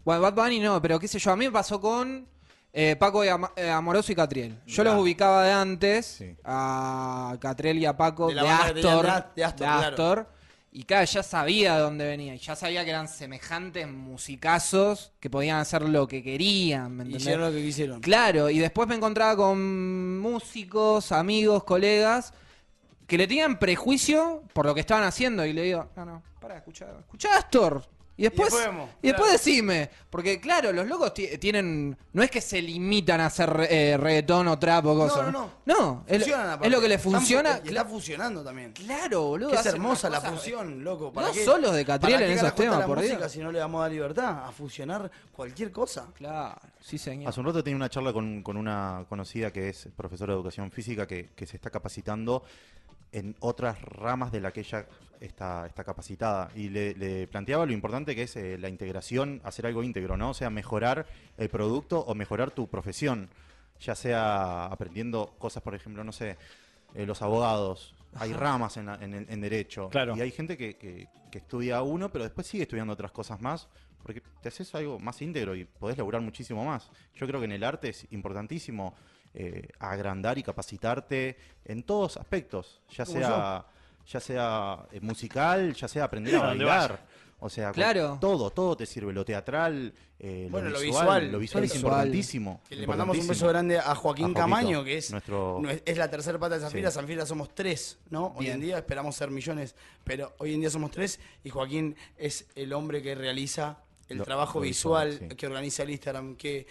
Bueno, 0.05 0.21
Bad 0.21 0.35
Bunny 0.35 0.59
no, 0.59 0.79
pero 0.79 0.99
qué 0.99 1.07
sé 1.07 1.17
yo, 1.17 1.31
a 1.31 1.35
mí 1.35 1.45
me 1.45 1.51
pasó 1.51 1.81
con 1.81 2.27
eh, 2.71 2.95
Paco 2.99 3.25
y 3.25 3.29
eh, 3.55 3.69
Amoroso 3.71 4.11
y 4.11 4.15
Catriel. 4.15 4.59
Yo 4.67 4.83
los 4.83 4.95
ubicaba 5.01 5.43
de 5.43 5.51
antes, 5.51 6.05
Sí. 6.05 6.35
a 6.43 7.35
Catriel 7.41 7.79
y 7.79 7.85
a 7.87 7.97
Paco, 7.97 8.27
De 8.27 8.35
de, 8.35 8.41
Astor, 8.47 9.05
de 9.05 9.09
As- 9.09 9.35
de 9.35 9.43
Astor, 9.43 9.65
claro. 9.67 10.29
Y 10.71 10.83
claro, 10.83 11.05
ya 11.05 11.23
sabía 11.23 11.75
de 11.75 11.81
dónde 11.81 12.07
venía. 12.07 12.35
Y 12.35 12.37
ya 12.37 12.55
sabía 12.55 12.83
que 12.83 12.91
eran 12.91 13.07
semejantes 13.07 13.87
musicazos 13.87 15.11
que 15.19 15.29
podían 15.29 15.57
hacer 15.57 15.81
lo 15.81 16.07
que 16.07 16.21
querían, 16.21 16.95
¿me 16.95 17.03
entendés? 17.03 17.23
hicieron 17.23 17.45
lo 17.47 17.51
que 17.51 17.63
quisieron. 17.63 18.01
Claro, 18.01 18.49
y 18.49 18.59
después 18.59 18.87
me 18.87 18.95
encontraba 18.95 19.35
con 19.35 20.19
músicos, 20.19 21.11
amigos, 21.11 21.63
colegas, 21.63 22.33
que 23.07 23.17
le 23.17 23.27
tenían 23.27 23.57
prejuicio 23.57 24.43
por 24.53 24.67
lo 24.67 24.75
que 24.75 24.81
estaban 24.81 25.03
haciendo. 25.03 25.43
Y 25.43 25.53
le 25.53 25.63
digo, 25.63 25.89
no, 25.95 26.05
no, 26.05 26.23
para, 26.39 26.57
escuchá, 26.57 26.87
escuchá 26.99 27.37
Astor. 27.37 27.83
Y 28.19 28.23
después, 28.23 28.49
después 28.51 28.65
vemos, 28.65 28.89
y 29.01 29.07
después 29.07 29.29
claro. 29.29 29.31
decime, 29.31 29.89
porque 30.09 30.41
claro, 30.41 30.73
los 30.73 30.85
locos 30.87 31.13
ti- 31.13 31.37
tienen, 31.37 31.97
no 32.11 32.21
es 32.21 32.29
que 32.29 32.41
se 32.41 32.61
limitan 32.61 33.21
a 33.21 33.27
hacer 33.27 33.67
eh, 33.69 33.95
reggaetón 33.97 34.49
o 34.49 34.59
trap 34.59 34.85
o 34.87 34.95
cosas. 34.97 35.31
no, 35.31 35.31
no. 35.31 35.51
No, 35.65 36.03
es, 36.05 36.17
Funcionan, 36.17 36.45
es 36.47 36.53
aparte. 36.55 36.69
lo 36.69 36.81
que 36.81 36.87
le 36.89 36.95
Están 36.95 37.11
fu- 37.11 37.17
funciona. 37.17 37.61
y 37.63 37.67
está 37.69 37.85
fusionando 37.85 38.43
también. 38.43 38.73
Claro, 38.73 39.21
boludo. 39.23 39.53
Es 39.53 39.65
hermosa 39.65 40.09
la 40.09 40.19
fusión, 40.19 40.83
loco. 40.83 41.05
No 41.05 41.13
¿Para 41.13 41.31
qué- 41.31 41.45
solo 41.45 41.71
de 41.71 41.85
Catriel 41.85 42.21
en 42.23 42.31
esos 42.31 42.53
temas, 42.55 42.79
la 42.79 42.85
por 42.85 42.97
música 42.97 43.17
Dios. 43.19 43.31
si 43.31 43.39
no 43.39 43.51
le 43.53 43.59
damos 43.59 43.81
la 43.81 43.87
libertad 43.89 44.47
a 44.47 44.51
fusionar 44.51 45.09
cualquier 45.31 45.71
cosa. 45.71 46.07
Claro, 46.15 46.59
sí 46.81 46.97
señor. 46.97 47.29
Hace 47.29 47.39
un 47.39 47.45
rato 47.45 47.63
tenía 47.63 47.77
una 47.77 47.89
charla 47.89 48.11
con, 48.11 48.43
con 48.43 48.57
una 48.57 49.05
conocida 49.07 49.51
que 49.51 49.69
es 49.69 49.87
profesora 49.95 50.33
de 50.33 50.37
educación 50.39 50.69
física 50.71 51.07
que, 51.07 51.29
que 51.35 51.45
se 51.45 51.55
está 51.55 51.69
capacitando 51.69 52.43
en 53.11 53.35
otras 53.39 53.81
ramas 53.81 54.31
de 54.31 54.39
la 54.41 54.51
que 54.51 54.61
ella 54.61 54.85
está, 55.19 55.65
está 55.65 55.83
capacitada. 55.83 56.51
Y 56.55 56.69
le, 56.69 56.93
le 56.95 57.27
planteaba 57.27 57.65
lo 57.65 57.71
importante 57.73 58.15
que 58.15 58.23
es 58.23 58.35
eh, 58.35 58.57
la 58.57 58.69
integración, 58.69 59.41
hacer 59.43 59.65
algo 59.65 59.83
íntegro, 59.83 60.15
¿no? 60.17 60.29
O 60.31 60.33
sea, 60.33 60.49
mejorar 60.49 61.05
el 61.37 61.49
producto 61.49 61.99
o 61.99 62.15
mejorar 62.15 62.51
tu 62.51 62.67
profesión. 62.67 63.29
Ya 63.81 63.95
sea 63.95 64.65
aprendiendo 64.65 65.35
cosas, 65.39 65.63
por 65.63 65.73
ejemplo, 65.75 66.03
no 66.03 66.11
sé, 66.11 66.37
eh, 66.95 67.05
los 67.05 67.21
abogados. 67.21 67.95
Hay 68.15 68.33
ramas 68.33 68.75
en, 68.77 68.87
la- 68.87 68.95
en 69.01 69.41
derecho. 69.41 69.89
Claro. 69.89 70.15
Y 70.17 70.21
hay 70.21 70.31
gente 70.31 70.57
que, 70.57 70.75
que- 70.77 71.07
que 71.31 71.37
estudia 71.37 71.81
uno, 71.83 72.09
pero 72.11 72.23
después 72.23 72.47
sigue 72.47 72.63
estudiando 72.63 72.91
otras 72.93 73.11
cosas 73.11 73.39
más, 73.39 73.67
porque 74.01 74.21
te 74.41 74.49
haces 74.49 74.73
algo 74.73 74.97
más 74.99 75.21
íntegro 75.21 75.55
y 75.55 75.63
podés 75.65 75.95
laburar 75.97 76.21
muchísimo 76.21 76.65
más. 76.65 76.89
Yo 77.15 77.27
creo 77.27 77.39
que 77.39 77.45
en 77.45 77.51
el 77.51 77.63
arte 77.63 77.89
es 77.89 78.07
importantísimo 78.11 78.95
eh, 79.33 79.67
agrandar 79.79 80.37
y 80.37 80.43
capacitarte 80.43 81.37
en 81.65 81.83
todos 81.83 82.17
aspectos, 82.17 82.81
ya 82.89 83.05
sea, 83.05 83.65
ya 84.07 84.19
sea 84.19 84.85
eh, 84.91 84.99
musical, 85.01 85.73
ya 85.73 85.87
sea 85.87 86.05
aprender 86.05 86.35
a 86.35 86.39
bailar. 86.47 87.19
O 87.41 87.47
sea, 87.49 87.71
Claro. 87.71 88.17
todo, 88.19 88.49
todo 88.49 88.75
te 88.75 88.85
sirve, 88.85 89.13
lo 89.13 89.23
teatral, 89.23 89.93
eh, 90.19 90.43
lo, 90.47 90.49
Bueno, 90.51 90.69
lo 90.71 90.79
visual, 90.81 91.03
visual. 91.05 91.31
lo 91.31 91.39
visual 91.39 91.63
es 91.63 91.71
Visual. 91.71 91.91
importantísimo. 91.93 92.61
Que 92.67 92.75
le 92.75 92.85
mandamos 92.85 93.17
un 93.17 93.27
beso 93.29 93.47
grande 93.47 93.79
a 93.79 93.95
Joaquín 93.95 94.31
A 94.31 94.33
Camaño, 94.41 94.83
que 94.83 94.97
es, 94.97 95.09
nuestro- 95.11 95.61
es, 95.85 95.97
la 95.97 96.09
tercera 96.09 96.37
pata 96.37 96.55
de 96.55 96.61
Zafira. 96.61 96.91
Sí. 96.91 96.95
Zafira 96.99 97.25
somos 97.25 97.55
tres, 97.55 97.97
¿no? 98.09 98.33
Hoy 98.35 98.47
en 98.49 98.59
día 98.59 98.77
esperamos 98.79 99.15
ser 99.15 99.31
millones, 99.31 99.73
pero 100.03 100.33
hoy 100.39 100.53
en 100.53 100.59
día 100.59 100.69
somos 100.69 100.91
tres 100.91 101.17
y 101.45 101.49
Joaquín 101.49 101.95
es 102.17 102.45
el 102.55 102.73
hombre 102.73 103.01
que 103.01 103.15
realiza 103.15 103.77
el 104.09 104.17
Lo- 104.17 104.25
trabajo 104.25 104.59
lo 104.59 104.63
visual, 104.63 105.07
visual, 105.11 105.29
sí. 105.29 105.37
que 105.37 105.47
organiza 105.47 105.83
el 105.83 105.91
Instagram, 105.91 106.35
que 106.35 106.67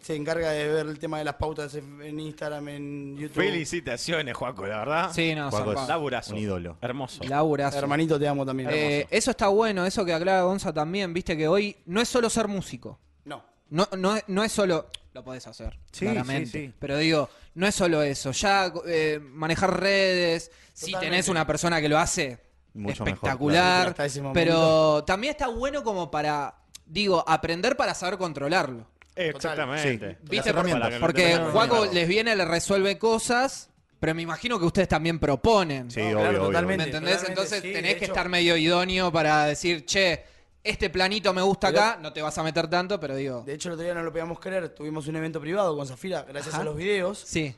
se 0.00 0.16
encarga 0.16 0.50
de 0.50 0.68
ver 0.68 0.86
el 0.86 0.98
tema 0.98 1.18
de 1.18 1.24
las 1.24 1.34
pautas 1.34 1.74
en 1.74 2.18
Instagram, 2.20 2.68
en 2.68 3.16
YouTube. 3.16 3.42
Felicitaciones, 3.42 4.34
Juaco, 4.36 4.66
la 4.66 4.78
verdad. 4.78 5.12
Sí, 5.12 5.34
no, 5.34 5.50
Juaco 5.50 5.72
es. 5.72 5.88
Laburazo. 5.88 6.32
un 6.34 6.38
ídolo. 6.40 6.76
Hermoso. 6.80 7.22
Laburazo. 7.24 7.78
Hermanito, 7.78 8.18
te 8.18 8.26
amo 8.28 8.44
también. 8.46 8.68
Eh, 8.72 9.06
eso 9.10 9.30
está 9.30 9.48
bueno, 9.48 9.84
eso 9.86 10.04
que 10.04 10.12
aclara 10.12 10.42
Gonza 10.42 10.72
también, 10.72 11.12
viste 11.14 11.36
que 11.36 11.46
hoy 11.48 11.76
no 11.86 12.00
es 12.00 12.08
solo 12.08 12.28
ser 12.30 12.48
músico. 12.48 12.98
No. 13.24 13.42
No, 13.70 13.88
no, 13.96 14.16
es- 14.16 14.24
no 14.28 14.42
es 14.44 14.52
solo. 14.52 14.86
Lo 15.12 15.24
podés 15.24 15.46
hacer, 15.46 15.78
Sí, 15.92 16.04
claramente. 16.04 16.50
sí, 16.50 16.66
sí. 16.66 16.72
Pero 16.78 16.98
digo, 16.98 17.30
no 17.54 17.66
es 17.66 17.74
solo 17.74 18.02
eso. 18.02 18.32
Ya 18.32 18.70
eh, 18.86 19.18
manejar 19.22 19.80
redes, 19.80 20.50
si 20.74 20.92
tenés 20.92 21.28
una 21.28 21.46
persona 21.46 21.80
que 21.80 21.88
lo 21.88 21.96
hace, 21.98 22.38
Mucho 22.74 23.02
mejor, 23.02 23.08
espectacular. 23.08 23.94
claro. 23.94 24.06
Ese 24.06 24.20
momento. 24.20 24.34
pero 24.38 25.04
también 25.04 25.30
está 25.30 25.48
bueno 25.48 25.82
como 25.82 26.10
para, 26.10 26.54
digo, 26.84 27.24
aprender 27.26 27.76
para 27.78 27.94
saber 27.94 28.18
controlarlo. 28.18 28.86
Exactamente. 29.16 30.10
Sí. 30.10 30.16
¿Viste? 30.30 30.50
Herramientas. 30.50 30.92
No 30.94 31.00
Porque 31.00 31.36
Juaco 31.36 31.86
les 31.86 32.06
viene, 32.08 32.36
les 32.36 32.46
resuelve 32.46 32.98
cosas, 32.98 33.70
pero 33.98 34.14
me 34.14 34.22
imagino 34.22 34.58
que 34.58 34.66
ustedes 34.66 34.88
también 34.88 35.18
proponen. 35.18 35.90
Sí, 35.90 36.00
No, 36.00 36.06
obvio, 36.06 36.18
claro, 36.18 36.28
obvio, 36.38 36.46
totalmente. 36.48 36.84
¿Me 36.84 36.90
entendés? 36.90 37.12
totalmente, 37.18 37.42
Entonces 37.42 37.62
sí, 37.62 37.72
tenés 37.72 37.94
que 37.96 38.04
hecho- 38.04 38.12
estar 38.12 38.28
medio 38.28 38.56
idóneo 38.56 39.10
para 39.10 39.46
decir, 39.46 39.84
che, 39.86 40.22
este 40.62 40.90
planito 40.90 41.32
me 41.32 41.42
gusta 41.42 41.68
Pero- 41.68 41.80
acá, 41.80 41.98
no 42.02 42.12
te 42.12 42.20
vas 42.22 42.36
a 42.38 42.42
meter 42.42 42.68
tanto, 42.68 43.00
pero 43.00 43.16
digo. 43.16 43.42
De 43.42 43.54
hecho, 43.54 43.68
el 43.68 43.74
otro 43.74 43.84
día 43.84 43.94
no 43.94 44.02
lo 44.02 44.10
podíamos 44.12 44.38
creer. 44.38 44.68
Tuvimos 44.70 45.06
un 45.08 45.16
evento 45.16 45.40
privado 45.40 45.76
con 45.76 45.86
Zafira, 45.86 46.22
gracias 46.22 46.54
Ajá. 46.54 46.62
a 46.62 46.64
los 46.64 46.76
videos. 46.76 47.18
Sí. 47.18 47.54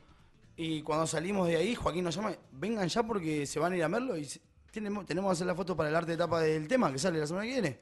Y 0.57 0.83
cuando 0.83 1.07
salimos 1.07 1.49
de 1.49 1.57
ahí, 1.57 1.75
Joaquín 1.75 2.05
nos 2.05 2.15
llama, 2.17 2.35
vengan 2.53 2.89
ya 2.89 3.03
porque 3.03 3.47
se 3.47 3.59
van 3.61 3.73
a 3.73 3.77
ir 3.77 3.85
a 3.85 3.89
verlo 3.89 4.17
y 4.17 4.29
tenemos 4.73 5.05
que 5.07 5.15
hacer 5.19 5.47
la 5.47 5.55
foto 5.55 5.77
para 5.77 5.89
el 5.89 5.97
arte 5.97 6.13
de 6.13 6.19
tapa 6.19 6.41
del 6.41 6.69
tema 6.69 6.93
que 6.93 6.99
sale 6.99 7.19
la 7.19 7.27
semana 7.27 7.47
que 7.47 7.53
viene. 7.53 7.79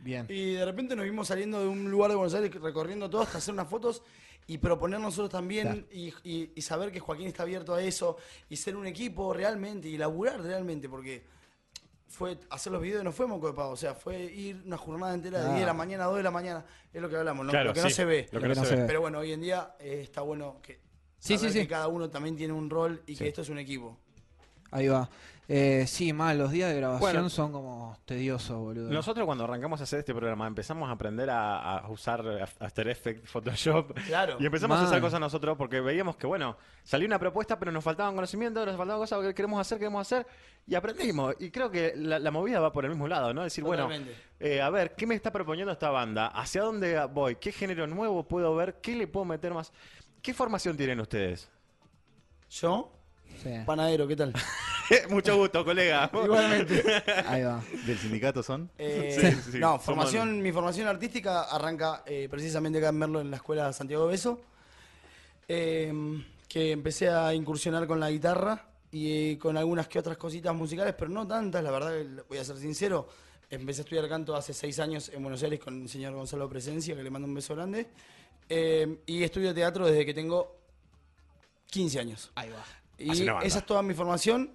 Bien. 0.00 0.26
Y 0.28 0.52
de 0.54 0.64
repente 0.64 0.94
nos 0.94 1.04
vimos 1.04 1.28
saliendo 1.28 1.60
de 1.60 1.66
un 1.68 1.90
lugar 1.90 2.10
de 2.10 2.16
Buenos 2.16 2.34
Aires 2.34 2.54
recorriendo 2.60 3.08
todo 3.10 3.22
hasta 3.22 3.38
hacer 3.38 3.52
unas 3.54 3.68
fotos 3.68 4.02
y 4.46 4.58
proponer 4.58 5.00
nosotros 5.00 5.30
también 5.30 5.66
Claro. 5.66 5.86
y, 5.90 6.14
y- 6.22 6.52
y 6.54 6.62
saber 6.62 6.92
que 6.92 7.00
Joaquín 7.00 7.26
está 7.26 7.42
abierto 7.42 7.74
a 7.74 7.82
eso 7.82 8.16
y 8.48 8.56
ser 8.56 8.76
un 8.76 8.86
equipo 8.86 9.32
realmente 9.32 9.88
y 9.88 9.96
laburar 9.98 10.40
realmente 10.40 10.88
porque 10.88 11.24
fue 12.08 12.38
hacer 12.50 12.72
los 12.72 12.80
videos 12.80 13.02
no 13.02 13.10
fue 13.10 13.26
moco 13.26 13.48
de 13.48 13.52
pavo, 13.54 13.72
o 13.72 13.76
sea, 13.76 13.94
fue 13.94 14.22
ir 14.22 14.62
una 14.64 14.76
jornada 14.76 15.12
entera 15.14 15.38
de 15.38 15.44
Claro. 15.44 15.54
10 15.56 15.60
de 15.62 15.66
la 15.66 15.74
mañana 15.74 16.04
a 16.04 16.06
2 16.06 16.16
de 16.18 16.22
la 16.22 16.30
mañana, 16.30 16.64
es 16.92 17.02
lo 17.02 17.08
que 17.10 17.16
hablamos, 17.16 17.44
¿no? 17.44 17.50
Claro, 17.50 17.68
lo 17.70 17.74
que 17.74 17.82
no 17.82 17.90
se 17.90 18.04
ve. 18.04 18.28
Lo 18.30 18.40
que 18.40 18.48
no 18.48 18.64
se 18.64 18.76
ve. 18.76 18.84
Pero 18.86 19.00
bueno, 19.00 19.18
hoy 19.18 19.32
en 19.32 19.40
día 19.40 19.74
eh, 19.80 20.00
está 20.04 20.20
bueno 20.20 20.60
que, 20.62 20.78
sí, 21.18 21.36
sí. 21.36 21.50
que 21.52 21.66
cada 21.66 21.88
uno 21.88 22.08
también 22.08 22.36
tiene 22.36 22.52
un 22.52 22.70
rol 22.70 23.02
y 23.06 23.16
que 23.16 23.26
esto 23.28 23.42
es 23.42 23.48
un 23.48 23.58
equipo. 23.58 23.98
Ahí 24.70 24.86
va. 24.86 25.10
Eh, 25.48 25.84
sí, 25.86 26.12
mal, 26.12 26.36
los 26.38 26.50
días 26.50 26.70
de 26.70 26.76
grabación 26.76 27.12
Bueno. 27.12 27.30
son 27.30 27.52
como 27.52 27.96
tediosos, 28.04 28.58
boludo. 28.58 28.90
Nosotros 28.90 29.24
cuando 29.26 29.44
arrancamos 29.44 29.80
a 29.80 29.84
hacer 29.84 30.00
este 30.00 30.12
programa 30.12 30.44
empezamos 30.48 30.88
a 30.88 30.92
aprender 30.92 31.30
a, 31.30 31.78
a 31.78 31.88
usar 31.88 32.48
After 32.58 32.88
Effects, 32.88 33.30
Photoshop. 33.30 33.92
Claro. 34.06 34.38
Y 34.40 34.46
empezamos 34.46 34.76
a 34.80 34.90
Mal. 34.90 35.00
cosas 35.00 35.20
nosotros 35.20 35.56
porque 35.56 35.80
veíamos 35.80 36.16
que, 36.16 36.26
bueno, 36.26 36.56
salió 36.82 37.06
una 37.06 37.20
propuesta, 37.20 37.58
pero 37.60 37.70
nos 37.70 37.84
faltaban 37.84 38.16
conocimientos, 38.16 38.66
nos 38.66 38.76
faltaban 38.76 39.00
cosas 39.00 39.20
que 39.22 39.34
queremos 39.34 39.60
hacer, 39.60 39.78
queremos 39.78 40.00
hacer. 40.00 40.26
Y 40.66 40.74
aprendimos. 40.74 41.36
Y 41.38 41.50
creo 41.52 41.70
que 41.70 41.92
la, 41.94 42.18
la 42.18 42.30
movida 42.32 42.58
va 42.58 42.72
por 42.72 42.84
el 42.84 42.90
mismo 42.90 43.06
lado, 43.06 43.32
¿no? 43.32 43.44
Decir, 43.44 43.62
bueno, 43.62 43.88
eh, 44.40 44.60
a 44.60 44.68
ver, 44.70 44.96
¿qué 44.96 45.06
me 45.06 45.14
está 45.14 45.30
proponiendo 45.30 45.70
esta 45.72 45.90
banda? 45.90 46.26
¿Hacia 46.26 46.62
dónde 46.62 47.04
voy? 47.06 47.36
¿Qué 47.36 47.52
género 47.52 47.86
nuevo 47.86 48.26
puedo 48.26 48.56
ver? 48.56 48.80
¿Qué 48.82 48.96
le 48.96 49.06
puedo 49.06 49.24
meter 49.24 49.54
más? 49.54 49.72
¿Qué 50.22 50.34
formación 50.34 50.76
tienen 50.76 50.98
ustedes? 50.98 51.48
Yo, 52.50 52.92
Sí. 53.42 53.50
panadero, 53.64 54.08
¿qué 54.08 54.16
tal? 54.16 54.32
Mucho 55.10 55.36
gusto, 55.36 55.64
colega. 55.64 56.10
Igualmente. 56.12 56.82
Ahí 57.26 57.42
va. 57.42 57.62
¿Del 57.86 57.98
sindicato 57.98 58.42
son? 58.42 58.70
Eh, 58.78 59.16
Sí, 59.44 59.52
sí, 59.52 59.58
no, 59.58 59.72
somos- 59.72 59.84
formación, 59.84 60.42
mi 60.42 60.52
formación 60.52 60.88
artística 60.88 61.42
arranca 61.42 62.02
eh, 62.06 62.28
precisamente 62.30 62.78
acá 62.78 62.88
en 62.88 62.96
Merlo, 62.98 63.20
en 63.20 63.30
la 63.30 63.36
escuela 63.36 63.72
Santiago 63.72 64.06
Beso. 64.06 64.40
Eh, 65.48 65.92
que 66.48 66.72
empecé 66.72 67.08
a 67.08 67.34
incursionar 67.34 67.86
con 67.86 67.98
la 68.00 68.10
guitarra 68.10 68.66
y 68.90 69.32
eh, 69.32 69.38
con 69.38 69.56
algunas 69.56 69.88
que 69.88 69.98
otras 69.98 70.16
cositas 70.16 70.54
musicales, 70.54 70.94
pero 70.96 71.10
no 71.10 71.26
tantas, 71.26 71.62
la 71.62 71.70
verdad, 71.70 71.92
que 71.92 72.22
voy 72.28 72.38
a 72.38 72.44
ser 72.44 72.56
sincero. 72.56 73.08
Empecé 73.50 73.80
a 73.80 73.84
estudiar 73.84 74.08
canto 74.08 74.34
hace 74.34 74.52
seis 74.52 74.78
años 74.80 75.08
en 75.12 75.22
Buenos 75.22 75.42
Aires 75.42 75.60
con 75.60 75.82
el 75.82 75.88
señor 75.88 76.14
Gonzalo 76.14 76.48
Presencia, 76.48 76.96
que 76.96 77.02
le 77.02 77.10
mando 77.10 77.28
un 77.28 77.34
beso 77.34 77.54
grande. 77.54 77.86
Eh, 78.48 78.98
y 79.06 79.22
estudio 79.22 79.52
teatro 79.54 79.86
desde 79.86 80.04
que 80.06 80.14
tengo 80.14 80.56
15 81.70 82.00
años. 82.00 82.30
Ahí 82.34 82.50
va. 82.50 82.64
Y 82.98 83.10
esa 83.44 83.58
es 83.58 83.66
toda 83.66 83.82
mi 83.82 83.92
formación, 83.94 84.50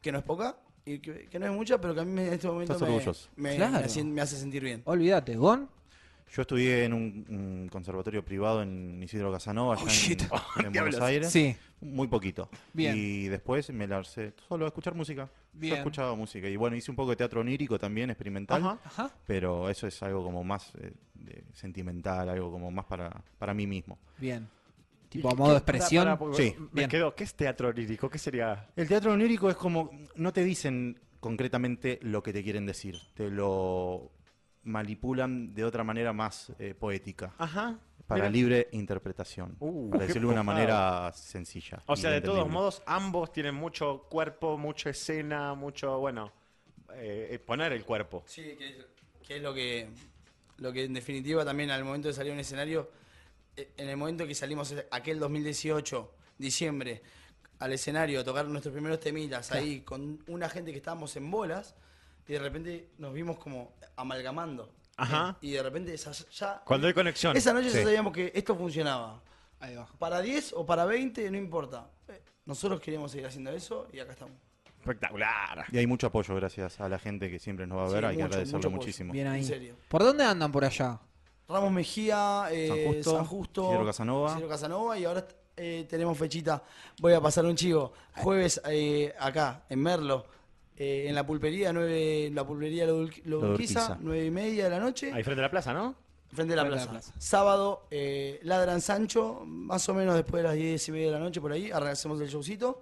que 0.00 0.12
no 0.12 0.18
es 0.18 0.24
poca, 0.24 0.56
y 0.84 0.98
que, 0.98 1.26
que 1.28 1.38
no 1.38 1.46
es 1.46 1.52
mucha, 1.52 1.80
pero 1.80 1.94
que 1.94 2.00
a 2.00 2.04
mí 2.04 2.12
me- 2.12 2.26
en 2.28 2.32
este 2.34 2.46
momento 2.48 2.72
Estás 2.72 2.88
me, 2.88 2.94
orgulloso. 2.94 3.28
me- 3.36 3.56
Claro. 3.56 3.72
me 3.72 3.78
asien- 3.84 4.12
me 4.12 4.20
hace 4.20 4.36
sentir 4.36 4.62
bien. 4.62 4.82
Olvídate, 4.84 5.36
Gon. 5.36 5.68
Yo 6.32 6.42
estudié 6.42 6.84
en 6.84 6.92
un, 6.92 7.26
un 7.28 7.68
conservatorio 7.72 8.24
privado 8.24 8.62
en 8.62 9.02
Isidro 9.02 9.32
Casanova, 9.32 9.74
allá 9.74 9.82
Oh, 9.84 9.88
en- 9.88 9.92
shit. 9.92 10.22
en, 10.22 10.72
Buenos. 10.72 11.00
Aires. 11.00 11.30
Sí. 11.30 11.56
Muy 11.80 12.06
poquito. 12.06 12.48
Bien. 12.72 12.94
Y 12.96 13.26
después 13.26 13.68
me 13.70 13.88
lancé 13.88 14.32
solo 14.48 14.64
a 14.64 14.68
escuchar 14.68 14.94
música. 14.94 15.28
Bien. 15.52 15.72
Yo 15.74 15.78
escuchaba 15.78 16.14
música. 16.14 16.46
Y 16.48 16.54
bueno, 16.56 16.76
hice 16.76 16.90
un 16.92 16.96
poco 16.96 17.10
de 17.10 17.16
teatro 17.16 17.40
onírico 17.40 17.78
también, 17.80 18.10
experimental. 18.10 18.62
Ajá. 18.62 18.78
Ajá. 18.84 19.10
Pero 19.26 19.68
eso 19.68 19.88
es 19.88 20.00
algo 20.04 20.22
como 20.22 20.44
más 20.44 20.72
eh, 20.80 20.92
de- 21.14 21.42
sentimental, 21.52 22.28
algo 22.28 22.52
como 22.52 22.70
más 22.70 22.84
para, 22.84 23.10
para 23.38 23.52
mí 23.52 23.66
mismo. 23.66 23.98
Bien. 24.18 24.46
Tipo 25.10 25.28
a 25.30 25.34
modo 25.34 25.50
de 25.50 25.56
expresión. 25.58 26.18
Sí. 26.34 26.54
Me 26.58 26.68
Bien. 26.72 26.88
quedo. 26.90 27.14
¿Qué 27.14 27.24
es 27.24 27.34
teatro 27.34 27.72
lírico? 27.72 28.08
¿Qué 28.08 28.16
sería? 28.18 28.68
El 28.76 28.88
teatro 28.88 29.12
onírico 29.12 29.50
es 29.50 29.56
como, 29.56 29.90
no 30.14 30.32
te 30.32 30.42
dicen 30.44 30.98
concretamente 31.18 31.98
lo 32.02 32.22
que 32.22 32.32
te 32.32 32.42
quieren 32.42 32.64
decir, 32.64 32.96
te 33.14 33.28
lo 33.28 34.10
manipulan 34.62 35.52
de 35.54 35.64
otra 35.64 35.84
manera 35.84 36.12
más 36.12 36.52
eh, 36.58 36.74
poética, 36.78 37.34
Ajá. 37.38 37.78
para 38.06 38.22
Mira. 38.22 38.30
libre 38.30 38.68
interpretación, 38.72 39.56
Uh, 39.58 39.90
para 39.90 40.06
decirlo 40.06 40.28
de 40.28 40.34
una 40.34 40.42
manera 40.42 41.12
sencilla. 41.12 41.82
O 41.86 41.96
sea, 41.96 42.10
de 42.10 42.20
todos 42.20 42.48
modos, 42.48 42.82
ambos 42.86 43.32
tienen 43.32 43.54
mucho 43.54 44.06
cuerpo, 44.08 44.56
mucha 44.56 44.90
escena, 44.90 45.54
mucho, 45.54 45.98
bueno, 45.98 46.32
eh, 46.94 47.38
poner 47.44 47.72
el 47.72 47.84
cuerpo. 47.84 48.22
Sí, 48.26 48.54
que 48.56 48.68
es, 48.68 48.76
que 49.26 49.36
es 49.36 49.42
lo 49.42 49.52
que 49.52 49.88
lo 50.58 50.72
que 50.72 50.84
en 50.84 50.92
definitiva 50.92 51.42
también 51.44 51.70
al 51.70 51.84
momento 51.84 52.08
de 52.08 52.14
salir 52.14 52.32
a 52.32 52.34
un 52.34 52.40
escenario, 52.40 52.82
eh, 52.82 52.86
en 53.76 53.88
el 53.88 53.96
momento 53.96 54.26
que 54.26 54.34
salimos 54.34 54.74
aquel 54.90 55.18
2018, 55.18 56.12
diciembre, 56.38 57.02
al 57.58 57.72
escenario 57.72 58.20
a 58.20 58.24
tocar 58.24 58.46
nuestros 58.46 58.72
primeros 58.72 59.00
temitas 59.00 59.52
ahí 59.52 59.80
con 59.82 60.22
una 60.28 60.48
gente 60.48 60.70
que 60.72 60.78
estábamos 60.78 61.14
en 61.16 61.30
bolas 61.30 61.74
y 62.26 62.32
de 62.32 62.38
repente 62.38 62.88
nos 62.98 63.12
vimos 63.12 63.38
como 63.38 63.74
amalgamando. 63.96 64.72
Ajá. 64.96 65.36
Eh, 65.42 65.46
Y 65.46 65.50
de 65.52 65.62
repente 65.62 65.94
esa- 65.94 66.12
ya... 66.12 66.62
Cuando 66.64 66.86
hay 66.86 66.94
conexión. 66.94 67.36
Esa 67.36 67.52
noche 67.52 67.68
ya 67.70 67.78
Sí. 67.78 67.84
sabíamos 67.84 68.12
que 68.12 68.32
esto 68.34 68.54
funcionaba. 68.56 69.22
Ahí 69.60 69.74
va. 69.74 69.86
Para 69.98 70.20
10 70.22 70.52
o 70.54 70.64
para 70.64 70.84
20, 70.86 71.30
no 71.30 71.36
importa. 71.36 71.90
Eh, 72.08 72.20
Nosotros 72.46 72.80
queríamos 72.80 73.10
seguir 73.12 73.26
haciendo 73.26 73.50
eso 73.52 73.86
y 73.92 74.00
acá 74.00 74.12
estamos. 74.12 74.34
Espectacular. 74.80 75.66
Y 75.70 75.78
hay 75.78 75.86
mucho 75.86 76.06
apoyo 76.06 76.34
gracias 76.34 76.80
a 76.80 76.88
la 76.88 76.98
gente 76.98 77.30
que 77.30 77.38
siempre 77.38 77.66
nos 77.66 77.78
va 77.78 77.84
a 77.84 77.88
Sí, 77.88 77.94
ver, 77.94 78.04
hay 78.06 78.16
que 78.16 78.22
mucho, 78.22 78.32
agradecerlo 78.32 78.58
mucho 78.58 78.68
apoyo. 78.68 78.80
muchísimo. 78.80 79.12
Bien 79.12 79.26
ahí. 79.26 79.40
En 79.42 79.46
serio. 79.46 79.76
¿Por 79.88 80.02
dónde 80.02 80.24
andan 80.24 80.50
por 80.50 80.64
allá? 80.64 80.98
Ramos 81.50 81.72
Mejía, 81.72 82.44
eh, 82.50 82.68
San 82.68 82.84
Justo, 82.94 83.16
San 83.16 83.24
Justo, 83.26 83.64
Isidro 83.68 83.86
Casanova. 83.86 84.30
Isidro 84.30 84.48
Casanova, 84.48 84.98
y 84.98 85.04
ahora 85.04 85.26
eh, 85.56 85.86
tenemos 85.88 86.16
fechita. 86.16 86.62
Voy 87.00 87.12
a 87.12 87.20
pasar 87.20 87.44
un 87.44 87.56
chivo. 87.56 87.92
Jueves 88.16 88.60
eh, 88.68 89.12
acá, 89.18 89.64
en 89.68 89.80
Merlo, 89.80 90.24
eh, 90.76 91.06
en 91.08 91.14
la 91.14 91.26
pulpería, 91.26 91.72
nueve, 91.72 92.26
en 92.26 92.34
la 92.34 92.46
pulpería 92.46 92.86
Lo 92.86 93.02
Dul- 93.04 93.22
Lo 93.24 93.40
Lo 93.40 93.46
Dulquiza, 93.48 93.80
Dulquiza. 93.80 93.98
nueve 94.00 94.24
y 94.26 94.30
media 94.30 94.64
de 94.64 94.70
la 94.70 94.78
noche, 94.78 95.12
Ahí 95.12 95.22
frente 95.22 95.40
a 95.40 95.44
la 95.46 95.50
plaza, 95.50 95.72
¿no? 95.74 95.94
frente 96.32 96.52
a 96.52 96.56
la 96.56 96.62
Frente 96.62 96.76
plaza. 96.76 96.86
la 96.86 97.00
plaza. 97.00 97.12
Sábado, 97.18 97.86
eh, 97.90 98.38
Ladran 98.44 98.80
Sancho, 98.80 99.42
más 99.44 99.88
o 99.88 99.94
menos 99.94 100.14
después 100.14 100.42
de 100.44 100.48
las 100.48 100.56
diez 100.56 100.88
y 100.88 100.92
media 100.92 101.06
de 101.06 101.12
la 101.14 101.18
noche, 101.18 101.40
por 101.40 101.50
ahí, 101.52 101.70
hacemos 101.72 102.20
el 102.20 102.28
showcito. 102.28 102.80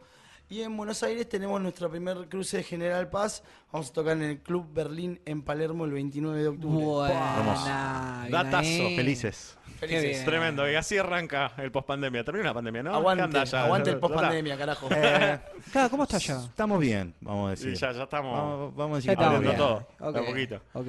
Y 0.51 0.63
en 0.63 0.75
Buenos 0.79 1.03
Aires 1.03 1.29
tenemos 1.29 1.61
nuestra 1.61 1.91
primer 1.91 2.27
cruce 2.29 2.57
de 2.59 2.63
General 2.63 3.09
Paz. 3.11 3.43
Vamos 3.71 3.91
a 3.91 3.93
tocar 3.93 4.17
en 4.17 4.23
el 4.23 4.39
Club 4.39 4.67
Berlín 4.73 5.21
en 5.27 5.43
Palermo 5.43 5.85
el 5.85 5.93
29 5.93 6.41
de 6.41 6.49
octubre. 6.49 6.85
Buena. 6.87 8.21
bien 8.23 8.33
Datazo. 8.33 8.63
Felices. 8.97 9.59
Felices. 9.79 10.25
Tremendo. 10.25 10.71
Y 10.71 10.75
así 10.75 10.97
arranca 10.97 11.53
el 11.59 11.71
post-pandemia. 11.71 12.25
Termina 12.25 12.47
la 12.47 12.55
pandemia, 12.55 12.83
¿no? 12.83 12.91
¿Qué 12.93 12.97
Aguante, 12.97 13.25
anda 13.25 13.45
ya? 13.45 13.65
aguante 13.65 13.91
el 13.91 13.97
Ya 13.97 14.01
post 14.01 14.15
está. 14.15 14.27
pandemia, 14.27 14.57
carajo. 14.57 14.89
Eh, 14.91 15.39
Claro, 15.73 15.91
¿cómo 15.91 16.03
está 16.05 16.17
allá? 16.17 16.41
estamos 16.47 16.81
bien, 16.81 17.15
vamos 17.21 17.49
a 17.49 17.51
decir. 17.51 17.75
ya, 17.75 17.93
ya 17.93 18.03
estamos. 18.05 18.33
Vamos, 18.39 18.75
vamos 18.75 18.93
a 18.95 18.97
decir 18.97 19.09
Ya 19.09 19.13
estamos 19.13 19.41
bien. 19.41 19.57
todo. 19.57 19.87
de 20.13 20.19
a 20.19 20.25
poquito. 20.25 20.61
Ok. 20.73 20.87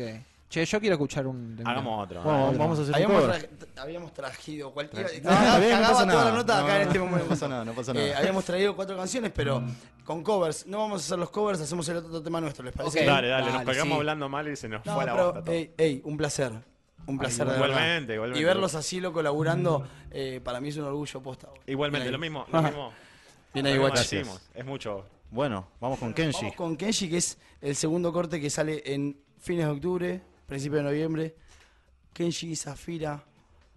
Che, 0.50 0.66
yo 0.66 0.80
quiero 0.80 0.96
escuchar 0.96 1.28
un. 1.28 1.62
Hagamos 1.64 2.06
otro. 2.06 2.24
Vamos, 2.24 2.46
dale. 2.48 2.58
vamos 2.58 2.80
a 2.80 2.82
hacer 2.82 2.90
un 2.90 2.96
habíamos, 2.96 3.22
cover. 3.24 3.50
tra- 3.60 3.82
habíamos 3.82 4.14
traído 4.14 4.74
cualquier. 4.74 5.04
No, 5.24 5.32
está 5.32 5.60
bien, 5.60 5.82
no 5.82 5.90
toda 5.92 6.26
la 6.26 6.32
nota 6.32 6.60
acá 6.64 6.68
No, 6.68 6.76
en 6.76 6.82
este 6.88 6.98
no 6.98 7.06
momento. 7.06 7.28
pasa 7.30 7.48
nada, 7.48 7.66
no 7.66 7.74
pasa 7.74 7.92
Eh, 7.92 7.96
nada. 7.96 8.18
habíamos 8.18 8.46
traído 8.46 8.76
cuatro 8.76 8.98
canciones, 8.98 9.32
pero 9.36 9.62
con 10.04 10.24
covers. 10.24 10.66
No 10.66 10.80
vamos 10.80 11.04
a 11.04 11.06
hacer 11.06 11.20
los 11.20 11.30
covers, 11.30 11.62
hacemos 11.62 11.88
el 11.90 11.98
otro 11.98 12.24
tema 12.24 12.42
nuestro, 12.42 12.66
¿les 12.66 12.74
parece? 12.74 13.02
Ok. 13.02 13.06
Dale, 13.06 13.28
dale, 13.28 13.44
nos 13.46 13.54
Dale, 13.54 13.66
colgamos 13.66 13.94
sí. 13.94 14.00
hablando 14.00 14.28
mal 14.30 14.48
y 14.48 14.56
se 14.56 14.68
nos 14.68 14.84
No, 14.86 14.96
fue 14.96 15.06
la 15.06 15.12
pero, 15.12 15.26
bosta 15.26 15.44
todo. 15.44 15.54
ey, 15.54 15.74
ey, 15.78 16.02
un 16.04 16.18
placer. 16.18 16.52
Un 17.06 17.18
placer 17.20 17.46
de 17.46 17.52
verdad. 17.54 17.68
igualmente, 17.68 18.14
igualmente. 18.16 18.42
Y 18.42 18.44
verlos 18.44 18.74
así, 18.76 19.00
loco, 19.00 19.22
laburando, 19.22 19.88
eh, 20.10 20.42
para 20.44 20.60
mí 20.60 20.70
es 20.70 20.78
un 20.78 20.86
orgullo 20.86 21.22
posta. 21.22 21.50
Igualmente, 21.68 22.06
Bien 22.06 22.14
lo 22.14 22.20
mismo. 22.20 22.46
Lo 22.52 22.62
mismo 22.64 22.92
Bien 23.54 23.66
lo 23.78 23.86
ahí. 23.94 24.24
Es 24.56 24.66
mucho. 24.66 25.06
Bueno, 25.32 25.68
vamos 25.80 26.00
con 26.00 26.12
Kenji. 26.14 26.42
Vamos 26.42 26.56
con 26.56 26.76
Kenji, 26.76 27.08
que 27.08 27.18
es 27.18 27.38
el 27.62 27.76
segundo 27.76 28.12
corte 28.12 28.42
que 28.42 28.50
sale 28.50 28.82
en 28.86 29.16
fines 29.40 29.66
de 29.66 29.72
octubre, 29.72 30.22
principio 30.50 30.80
de 30.80 30.84
noviembre. 30.84 31.36
Kenji, 32.14 32.56
Zafira. 32.56 33.24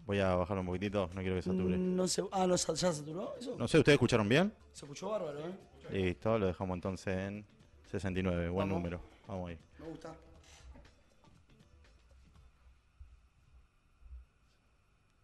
Voy 0.06 0.18
a 0.18 0.35
bajar 0.35 0.58
un 0.58 0.66
poquitito, 0.66 1.08
no 1.14 1.20
quiero 1.20 1.37
que 1.37 1.42
sature. 1.42 1.78
No 1.78 2.08
sé. 2.08 2.24
Ah, 2.32 2.46
no, 2.46 2.56
¿ya 2.56 2.74
saturó 2.92 3.37
eso? 3.38 3.54
No 3.56 3.68
sé, 3.68 3.78
¿ustedes 3.78 3.94
escucharon 3.94 4.28
bien? 4.28 4.52
Se 4.72 4.85
escuchó 4.85 5.11
bárbaro, 5.11 5.38
¿eh? 5.38 5.54
Listo, 5.90 6.38
lo 6.38 6.46
dejamos 6.46 6.74
entonces 6.74 7.16
en 7.16 7.46
69, 7.90 8.48
buen 8.48 8.68
Vamos. 8.68 8.82
número. 8.82 9.00
Vamos 9.28 9.50
ahí. 9.50 9.58
Me 9.78 9.87
gusta. 9.87 10.12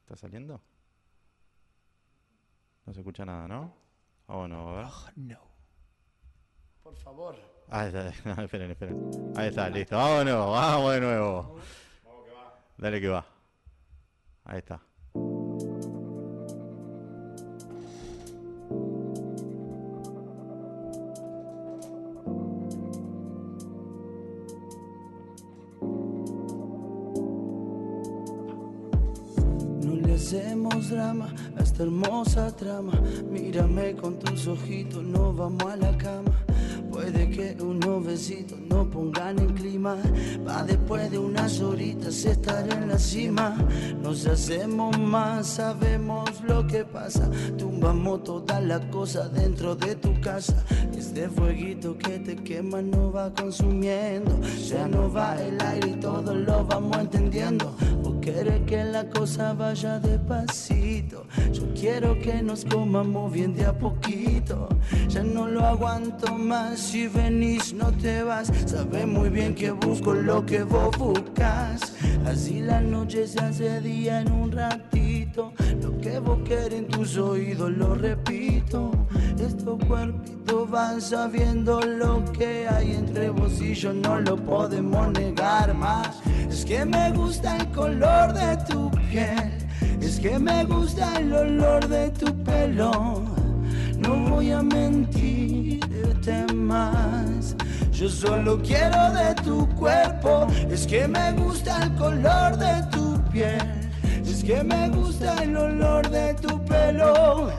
¿Está 0.02 0.16
saliendo? 0.16 0.61
No 2.87 2.92
se 2.92 3.00
escucha 3.00 3.24
nada, 3.24 3.48
¿no? 3.48 3.74
Bueno, 4.28 4.68
a 4.70 4.76
ver. 4.76 4.87
No. 5.16 5.38
Por 6.82 6.94
favor. 6.96 7.58
Ah, 7.70 7.87
está, 7.87 8.09
esperen, 8.42 8.70
esperen. 8.70 9.33
Ahí 9.37 9.48
está, 9.48 9.68
listo. 9.68 9.96
Vámonos, 9.96 10.50
vamos 10.50 10.92
de 10.94 11.00
nuevo. 11.00 11.57
Dale 12.78 13.00
que 13.00 13.09
va. 13.09 13.26
Ahí 14.44 14.59
está. 14.59 14.81
No 29.83 29.94
le 29.94 30.14
hacemos 30.14 30.88
drama 30.88 31.35
a 31.59 31.62
esta 31.62 31.83
hermosa 31.83 32.57
trama. 32.57 32.92
Mírame 33.28 33.94
con 33.94 34.18
tus 34.18 34.46
ojitos, 34.46 35.04
no 35.04 35.35
vamos 35.35 35.64
a 35.64 35.76
la 35.76 35.98
cama. 35.98 36.47
Puede 36.98 37.30
que 37.30 37.56
unos 37.62 38.04
besitos 38.04 38.58
no 38.68 38.90
pongan 38.90 39.38
en 39.38 39.54
clima. 39.54 39.96
Va 40.44 40.64
después 40.64 41.08
de 41.12 41.18
unas 41.18 41.61
horitas 41.61 42.24
estar 42.24 42.68
en 42.72 42.88
la 42.88 42.98
cima. 42.98 43.56
Nos 44.02 44.26
hacemos 44.26 44.98
más, 44.98 45.46
sabemos 45.46 46.28
lo 46.42 46.66
que 46.66 46.84
pasa. 46.84 47.30
Tumbamos 47.56 48.24
todas 48.24 48.61
las 48.64 48.84
cosas 48.87 49.32
dentro 49.32 49.76
de 49.76 49.94
tu 49.94 50.20
casa. 50.20 50.64
Este 50.92 51.28
fueguito 51.28 51.96
que 51.96 52.18
te 52.18 52.34
quema 52.34 52.82
no 52.82 53.12
va 53.12 53.32
consumiendo. 53.32 54.37
Ya 54.68 54.88
no 54.88 55.08
va 55.12 55.40
el 55.40 55.56
aire 55.62 55.90
y 55.90 56.00
todo 56.00 56.34
lo 56.34 56.64
vamos 56.64 56.96
entendiendo. 56.98 57.76
O 58.28 58.30
quieres 58.30 58.60
que 58.66 58.84
la 58.84 59.08
cosa 59.08 59.54
vaya 59.54 59.98
despacito. 59.98 61.26
Yo 61.50 61.62
quiero 61.72 62.18
que 62.20 62.42
nos 62.42 62.62
comamos 62.64 63.32
bien 63.32 63.54
de 63.54 63.64
a 63.64 63.72
poquito. 63.72 64.68
Ya 65.08 65.22
no 65.22 65.46
lo 65.46 65.64
aguanto 65.64 66.34
más. 66.34 66.78
Si 66.78 67.08
venís, 67.08 67.72
no 67.72 67.90
te 67.90 68.22
vas. 68.22 68.52
Sabes 68.66 69.06
muy 69.06 69.30
bien 69.30 69.54
que 69.54 69.70
busco 69.70 70.12
lo 70.12 70.44
que 70.44 70.62
vos 70.62 70.94
buscas. 70.98 71.94
Así 72.26 72.60
la 72.60 72.82
noche 72.82 73.26
se 73.26 73.40
hace 73.40 73.80
día 73.80 74.20
en 74.20 74.30
un 74.30 74.52
ratito. 74.52 75.08
Lo 75.36 75.98
que 76.00 76.18
vos 76.18 76.38
querés 76.44 76.80
en 76.80 76.88
tus 76.88 77.16
oídos, 77.16 77.70
lo 77.70 77.94
repito. 77.94 78.90
Estos 79.38 79.78
cuerpitos 79.84 80.70
van 80.70 81.00
sabiendo 81.00 81.80
lo 81.80 82.24
que 82.32 82.66
hay 82.68 82.92
entre 82.94 83.30
vos 83.30 83.60
y 83.60 83.74
yo. 83.74 83.92
No 83.92 84.20
lo 84.20 84.36
podemos 84.36 85.12
negar 85.12 85.74
más. 85.74 86.20
Es 86.48 86.64
que 86.64 86.84
me 86.84 87.12
gusta 87.12 87.56
el 87.58 87.70
color 87.70 88.32
de 88.32 88.56
tu 88.68 88.90
piel. 89.10 89.52
Es 90.00 90.18
que 90.18 90.38
me 90.38 90.64
gusta 90.64 91.20
el 91.20 91.32
olor 91.32 91.86
de 91.86 92.10
tu 92.10 92.34
pelo. 92.44 93.24
No 93.98 94.16
voy 94.30 94.50
a 94.50 94.62
mentirte 94.62 96.52
más. 96.54 97.54
Yo 97.92 98.08
solo 98.08 98.60
quiero 98.62 99.12
de 99.12 99.34
tu 99.44 99.68
cuerpo. 99.76 100.46
Es 100.70 100.86
que 100.86 101.06
me 101.06 101.32
gusta 101.32 101.84
el 101.84 101.94
color 101.94 102.56
de 102.56 102.82
tu 102.90 103.22
piel. 103.30 103.88
Que 104.48 104.64
me 104.64 104.88
gusta 104.88 105.34
el 105.42 105.54
olor 105.54 106.08
de 106.08 106.32
tu 106.32 106.64
pelo. 106.64 107.50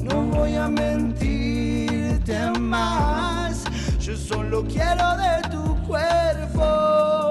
No 0.00 0.22
voy 0.34 0.54
a 0.54 0.66
mentirte 0.66 2.50
más. 2.58 3.64
Yo 4.00 4.16
solo 4.16 4.64
quiero 4.64 5.14
de 5.18 5.46
tu 5.50 5.76
cuerpo. 5.86 7.21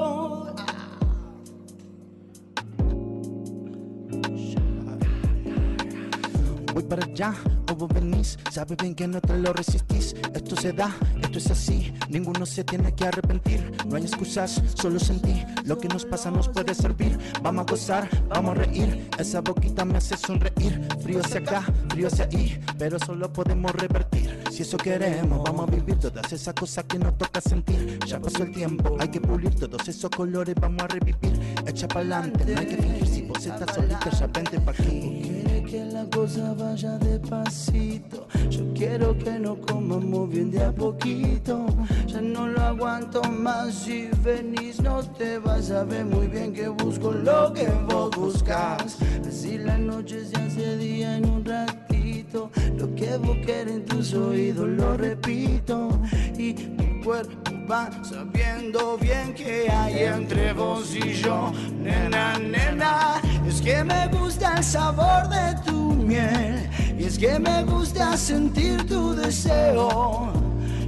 Para 6.91 7.06
allá, 7.06 7.34
o 7.71 7.75
vos 7.75 7.88
venís, 7.93 8.38
sabes 8.51 8.75
bien 8.75 8.93
que 8.93 9.08
no 9.08 9.21
te 9.21 9.38
lo 9.38 9.54
resistís. 9.54 10.13
Esto 10.34 10.58
se 10.58 10.73
da, 10.73 10.93
esto 11.21 11.38
es 11.38 11.49
así, 11.49 11.93
ninguno 12.10 12.45
se 12.45 12.65
tiene 12.65 12.93
que 12.93 13.06
arrepentir. 13.06 13.71
No 13.88 13.95
hay 13.95 14.04
excusas, 14.04 14.62
solo 14.75 14.99
sentí 14.99 15.41
lo 15.63 15.77
que 15.77 15.88
nos 15.88 16.04
pasa 16.04 16.30
nos 16.30 16.49
puede 16.49 16.75
servir. 16.75 17.17
Vamos 17.41 17.65
a 17.65 17.71
gozar, 17.71 18.10
vamos 18.27 18.58
a 18.58 18.63
reír, 18.65 19.10
esa 19.17 19.39
boquita 19.39 19.86
me 19.86 19.99
hace 19.99 20.17
sonreír. 20.17 20.86
Frío 21.01 21.21
hacia 21.23 21.39
acá, 21.39 21.63
frío 21.88 22.08
hacia 22.08 22.25
ahí, 22.25 22.62
pero 22.77 22.99
solo 22.99 23.32
podemos 23.32 23.71
revertir. 23.71 24.43
Si 24.51 24.63
eso 24.63 24.75
queremos, 24.75 25.43
vamos 25.45 25.69
a 25.69 25.71
vivir 25.71 25.95
todas 25.97 26.30
esas 26.34 26.54
cosas 26.54 26.84
que 26.84 26.99
nos 26.99 27.17
toca 27.17 27.39
sentir. 27.39 27.99
Ya 28.06 28.19
pasó 28.19 28.43
el 28.43 28.51
tiempo, 28.51 28.97
hay 28.99 29.08
que 29.08 29.21
pulir 29.21 29.56
todos 29.56 29.88
esos 29.88 30.10
colores, 30.10 30.56
vamos 30.60 30.84
a 30.84 30.88
revivir. 30.88 31.39
Echa 31.65 31.88
pa'lante, 31.88 32.54
no 32.54 32.60
hay 32.60 32.65
que 32.65 32.75
fingir 32.75 33.08
si 33.08 33.21
vos 33.21 33.45
estás 33.45 33.75
solita, 33.75 34.10
ya 34.10 34.27
vente 34.27 34.60
pa' 34.60 34.71
aquí. 34.71 35.30
Que 35.71 35.86
la 35.86 36.03
cosa 36.10 36.53
vaya 36.53 36.97
despacito. 36.97 38.27
Yo 38.49 38.73
quiero 38.73 39.17
que 39.17 39.39
nos 39.39 39.57
comamos 39.60 40.29
bien 40.29 40.51
de 40.51 40.62
a 40.62 40.73
poquito. 40.73 41.65
Ya 42.07 42.19
no 42.19 42.45
lo 42.45 42.60
aguanto 42.60 43.23
más. 43.23 43.73
Si 43.73 44.10
venís, 44.21 44.81
no 44.81 45.01
te 45.01 45.38
vas 45.38 45.71
a 45.71 45.86
ver 45.86 46.03
muy 46.03 46.27
bien 46.27 46.51
que 46.51 46.67
busco 46.67 47.13
lo 47.13 47.53
que 47.53 47.69
vos 47.88 48.12
buscas. 48.17 48.97
Así 49.25 49.57
la 49.60 49.77
noche 49.77 50.25
se 50.25 50.36
hace 50.36 50.75
día 50.75 51.15
en 51.15 51.29
un 51.29 51.45
ratito. 51.45 52.51
Lo 52.77 52.93
que 52.93 53.15
vos 53.15 53.38
querés 53.45 53.75
en 53.75 53.86
tus 53.86 54.13
oídos, 54.13 54.67
lo 54.67 54.97
repito. 54.97 56.01
Y 56.38 56.53
mi 56.53 57.01
cuerpo 57.01 57.51
va 57.71 57.89
sabiendo 58.03 58.97
bien 58.97 59.34
que 59.34 59.69
hay 59.69 60.03
entre 60.03 60.51
vos 60.51 60.93
y 60.93 61.13
yo. 61.13 61.53
Nena, 61.81 62.38
nena, 62.39 63.21
es 63.51 63.61
que 63.61 63.83
me 63.83 64.07
gusta 64.07 64.55
el 64.57 64.63
sabor 64.63 65.27
de 65.27 65.55
tu 65.65 65.93
miel. 65.93 66.69
Y 66.97 67.03
es 67.03 67.17
que 67.17 67.37
me 67.37 67.63
gusta 67.63 68.15
sentir 68.15 68.85
tu 68.87 69.13
deseo. 69.13 70.31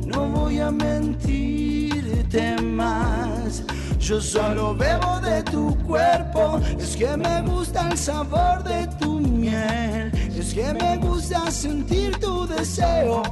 No 0.05 0.29
voy 0.29 0.59
a 0.59 0.71
mentirte 0.71 2.55
más. 2.61 3.63
Yo 3.99 4.21
solo 4.21 4.75
bebo 4.75 5.19
de 5.19 5.43
tu 5.43 5.77
cuerpo. 5.83 6.61
Es 6.79 6.95
que 6.95 7.17
me 7.17 7.41
gusta 7.41 7.89
el 7.89 7.97
sabor 7.97 8.63
de 8.63 8.87
tu 8.99 9.19
miel. 9.19 10.11
Es 10.37 10.53
que 10.53 10.73
me 10.73 10.97
gusta 10.97 11.51
sentir 11.51 12.17
tu 12.19 12.47
deseo. 12.47 13.23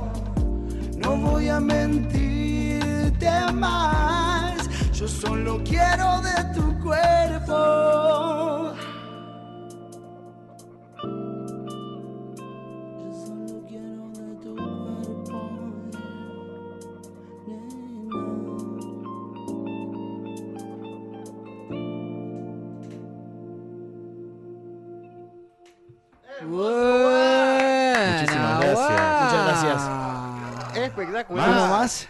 No 0.98 1.15
voy 1.15 1.48
a 1.48 1.60
mentirte 1.60 3.32
más. 3.54 4.70
Yo 4.94 5.08
solo 5.08 5.62
quiero 5.63 6.22
de 6.22 6.44
tu 6.54 6.80
cuerpo. 6.84 8.71
Muchísimas 28.22 28.60
gracias. 28.60 29.22
Muchas 29.24 29.46
gracias. 29.64 30.78
Espectacular. 30.78 31.50
¿Algo 31.50 31.68
más? 31.68 32.08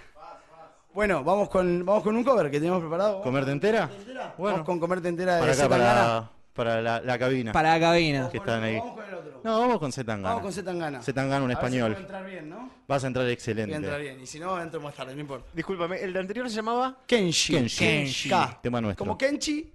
Bueno, 0.93 1.23
vamos 1.23 1.49
con, 1.49 1.85
vamos 1.85 2.03
con 2.03 2.15
un 2.17 2.23
cover 2.23 2.51
que 2.51 2.59
tenemos 2.59 2.81
preparado. 2.81 3.21
¿Comerte 3.21 3.51
entera? 3.51 3.89
Vamos 4.37 4.63
con 4.63 4.79
comerte 4.79 5.07
entera 5.07 5.35
de 5.35 5.39
Para 5.41 5.53
acá, 5.53 5.69
para, 5.69 6.29
para 6.53 6.81
la, 6.81 6.99
la 7.01 7.17
cabina. 7.17 7.51
Para 7.53 7.73
la 7.73 7.79
cabina. 7.79 8.29
que 8.29 8.37
están 8.37 8.61
ahí. 8.63 8.77
Vamos 8.77 8.95
con 8.95 9.05
el 9.07 9.13
otro. 9.15 9.41
No, 9.43 9.59
vamos 9.59 9.79
con 9.79 9.91
Zetangana. 9.93 10.29
Vamos 10.29 10.43
con 10.43 10.53
Zetangana. 10.53 11.01
Zetangana, 11.01 11.45
un 11.45 11.51
A 11.51 11.55
ver 11.55 11.57
si 11.57 11.65
español. 11.65 11.91
puedo 11.93 12.01
entrar 12.05 12.25
bien, 12.25 12.49
¿no? 12.49 12.69
Vas 12.87 13.03
a 13.03 13.07
entrar 13.07 13.25
Voy 13.25 13.33
excelente. 13.33 13.73
a 13.73 13.77
entrar 13.77 14.01
bien. 14.01 14.19
Y 14.21 14.27
si 14.27 14.37
no, 14.39 14.61
entro 14.61 14.81
más 14.81 14.93
tarde, 14.93 15.15
no 15.15 15.21
importa. 15.21 15.47
Discúlpame, 15.53 16.01
el 16.01 16.11
de 16.11 16.19
anterior 16.19 16.49
se 16.49 16.57
llamaba. 16.57 16.97
Kenshi. 17.07 17.53
Kenshi. 17.53 17.79
Kenshi. 17.85 18.29
K. 18.29 18.59
Tema 18.61 18.81
nuestro. 18.81 19.05
Como 19.05 19.17
Kenchi. 19.17 19.71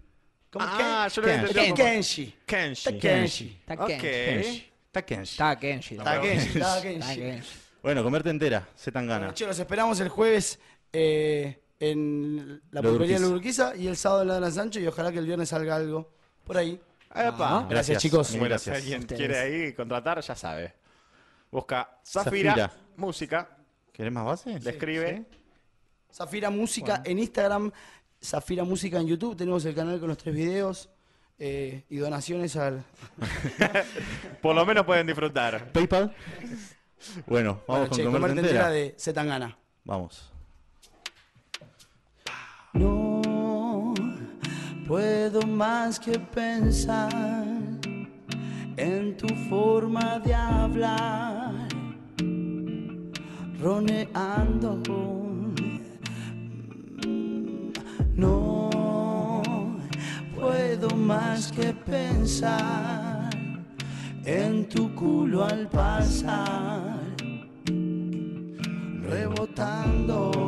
Como 0.53 0.65
Ah, 0.69 1.09
Ken- 1.09 1.15
yo 1.15 1.23
lo 1.23 1.29
Kenshi. 1.29 1.55
Kenshi. 1.55 1.75
Kenshi. 1.75 2.35
Kenshi. 2.47 3.01
Kenshi. 3.01 3.01
Kenshi. 3.01 3.01
Kenshi. 3.01 3.61
Está 3.67 3.87
Kenshi. 3.87 4.73
Está 5.33 5.59
Kenshi. 5.59 5.95
Está 5.97 6.15
Está 6.15 6.83
Kenshi. 6.83 7.17
Kenshi. 7.21 7.59
Bueno, 7.83 8.03
comerte 8.03 8.31
entera. 8.31 8.67
Zetangana. 8.77 9.19
Bueno, 9.27 9.35
che, 9.35 9.47
los 9.47 9.59
esperamos 9.59 10.01
el 10.01 10.09
jueves 10.09 10.59
eh, 10.93 11.61
en 11.79 12.61
la 12.71 12.83
pulpería 12.83 13.19
de 13.19 13.29
la 13.29 13.29
Urquiza 13.29 13.77
y 13.77 13.87
el 13.87 13.97
sábado 13.97 14.23
en 14.23 14.29
la 14.29 14.35
de 14.35 14.41
la 14.41 14.51
Sancho 14.51 14.81
y 14.81 14.87
ojalá 14.87 15.13
que 15.13 15.19
el 15.19 15.27
viernes 15.27 15.49
salga 15.51 15.77
algo 15.77 16.11
por 16.45 16.57
ahí. 16.57 16.81
Gracias, 17.69 18.03
chicos. 18.03 18.31
Bueno, 18.37 18.59
si 18.59 18.71
gracias. 18.71 18.77
alguien 18.77 19.01
Ustedes. 19.01 19.19
quiere 19.19 19.39
ahí 19.39 19.73
contratar, 19.73 20.21
ya 20.21 20.35
sabe. 20.35 20.75
Busca 21.51 21.99
Zafira, 22.05 22.51
Zafira. 22.55 22.73
música, 22.97 23.57
¿Querés 23.93 24.13
más 24.13 24.25
base? 24.25 24.59
le 24.59 24.71
escribe. 24.71 25.25
Zafira 26.13 26.51
Música 26.51 27.03
en 27.05 27.19
Instagram, 27.19 27.71
Zafira 28.23 28.65
Música 28.65 28.99
en 28.99 29.07
YouTube. 29.07 29.37
Tenemos 29.37 29.65
el 29.65 29.75
canal 29.75 29.99
con 30.01 30.09
los 30.09 30.19
tres 30.19 30.35
videos 30.35 30.89
eh, 31.39 31.85
y 31.89 31.97
donaciones 31.97 32.57
al. 32.57 32.85
Por 34.43 34.55
lo 34.55 34.65
menos 34.67 34.85
pueden 34.87 35.07
disfrutar. 35.07 35.71
¿PayPal? 35.73 36.15
Bueno, 37.27 37.61
vamos 37.67 37.67
Bueno, 37.67 37.89
con 37.89 37.97
che, 37.99 38.05
comerte 38.05 38.21
comerte 38.21 38.41
entera. 38.41 38.61
entera 38.67 38.71
de 38.71 38.95
Zetangana. 38.99 39.59
Vamos. 39.85 40.33
No 42.73 43.95
puedo 44.87 45.43
más 45.43 45.99
que 46.01 46.19
pensar 46.19 47.13
en 48.77 49.17
tu 49.17 49.29
forma 49.49 50.19
de 50.21 50.35
hablar, 50.35 51.69
roneando 53.61 54.81
más 61.07 61.53
que 61.53 61.73
pensar 61.73 63.31
en 64.25 64.69
tu 64.69 64.93
culo 64.95 65.45
al 65.45 65.69
pasar, 65.69 66.99
rebotando. 69.03 70.43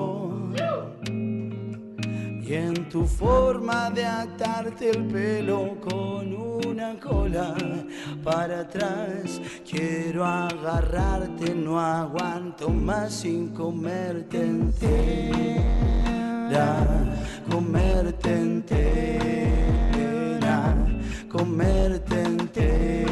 Y 2.42 2.54
en 2.54 2.88
tu 2.88 3.04
forma 3.04 3.90
de 3.90 4.04
atarte 4.06 4.90
el 4.90 5.04
pelo 5.04 5.76
con 5.80 6.34
una 6.66 6.98
cola 6.98 7.54
para 8.24 8.60
atrás, 8.60 9.40
quiero 9.70 10.24
agarrarte, 10.24 11.54
no 11.54 11.78
aguanto 11.78 12.70
más 12.70 13.12
sin 13.12 13.50
comerte 13.50 14.40
entera, 14.40 15.36
comerte 17.50 18.34
entera, 18.34 19.87
comerte 21.38 22.16
entera, 22.20 23.06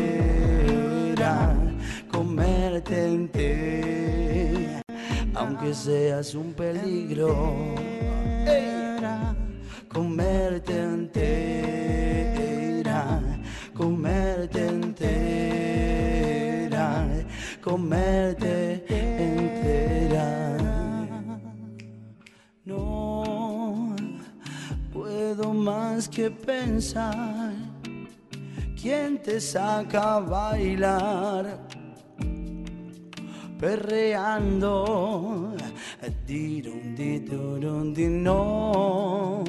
comerte 2.11 3.07
entera, 3.07 4.83
aunque 5.35 5.73
seas 5.73 6.35
un 6.35 6.53
peligro. 6.53 7.31
Ey 8.45 8.97
comerte 9.89 10.75
entera, 10.83 12.03
comerte 13.73 14.67
entera, 14.67 15.87
comerte 17.63 18.85
entera. 18.89 20.29
No 22.65 23.95
puedo 24.93 25.55
más 25.55 26.09
que 26.09 26.29
pensar 26.31 27.46
quién 28.87 29.19
te 29.19 29.41
saca 29.41 30.15
a 30.15 30.21
bailar 30.21 31.59
perreando. 33.59 35.53
No 38.09 39.43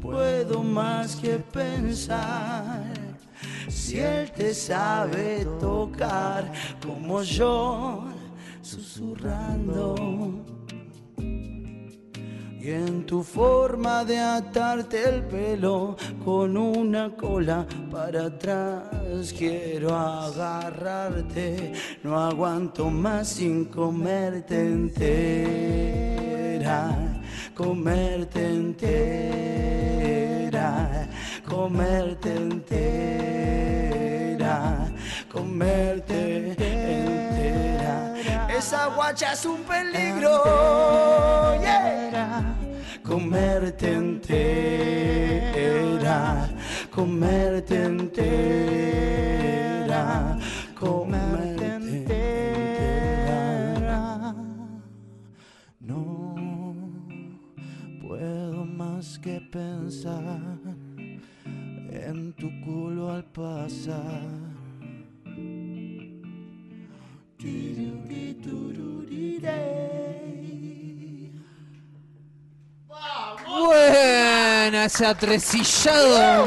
puedo 0.00 0.62
más 0.62 1.16
que 1.16 1.38
pensar. 1.38 2.84
Si 3.68 3.98
él 3.98 4.32
te 4.32 4.54
sabe 4.54 5.46
tocar 5.60 6.50
como 6.80 7.22
yo, 7.22 8.04
susurrando. 8.62 10.37
En 12.70 13.06
tu 13.06 13.22
forma 13.22 14.04
de 14.04 14.18
atarte 14.18 15.02
el 15.08 15.22
pelo 15.22 15.96
con 16.22 16.54
una 16.54 17.16
cola 17.16 17.66
para 17.90 18.26
atrás 18.26 19.32
quiero 19.32 19.96
agarrarte, 19.96 21.72
no 22.02 22.20
aguanto 22.20 22.90
más 22.90 23.28
sin 23.28 23.64
comerte 23.64 24.60
entera, 24.60 25.62
comerte 27.54 28.44
entera, 28.46 29.88
comerte 31.48 32.34
entera, 32.36 33.72
comerte 35.32 36.48
entera. 36.50 36.87
Esa 38.58 38.86
guacha 38.88 39.32
es 39.34 39.46
un 39.46 39.62
peligro, 39.62 40.42
yeah. 41.60 42.56
comerte 43.04 43.92
entera, 43.92 44.98
comerte 46.90 47.84
entera, 47.84 48.36
comerte 50.74 51.66
entera. 51.76 52.64
No 55.78 56.74
puedo 58.02 58.64
más 58.64 59.20
que 59.20 59.40
pensar 59.40 60.58
en 61.92 62.32
tu 62.32 62.50
culo 62.62 63.12
al 63.12 63.22
pasar. 63.22 64.48
Buena 73.46 74.84
ese 74.84 75.06
atresillado 75.06 76.46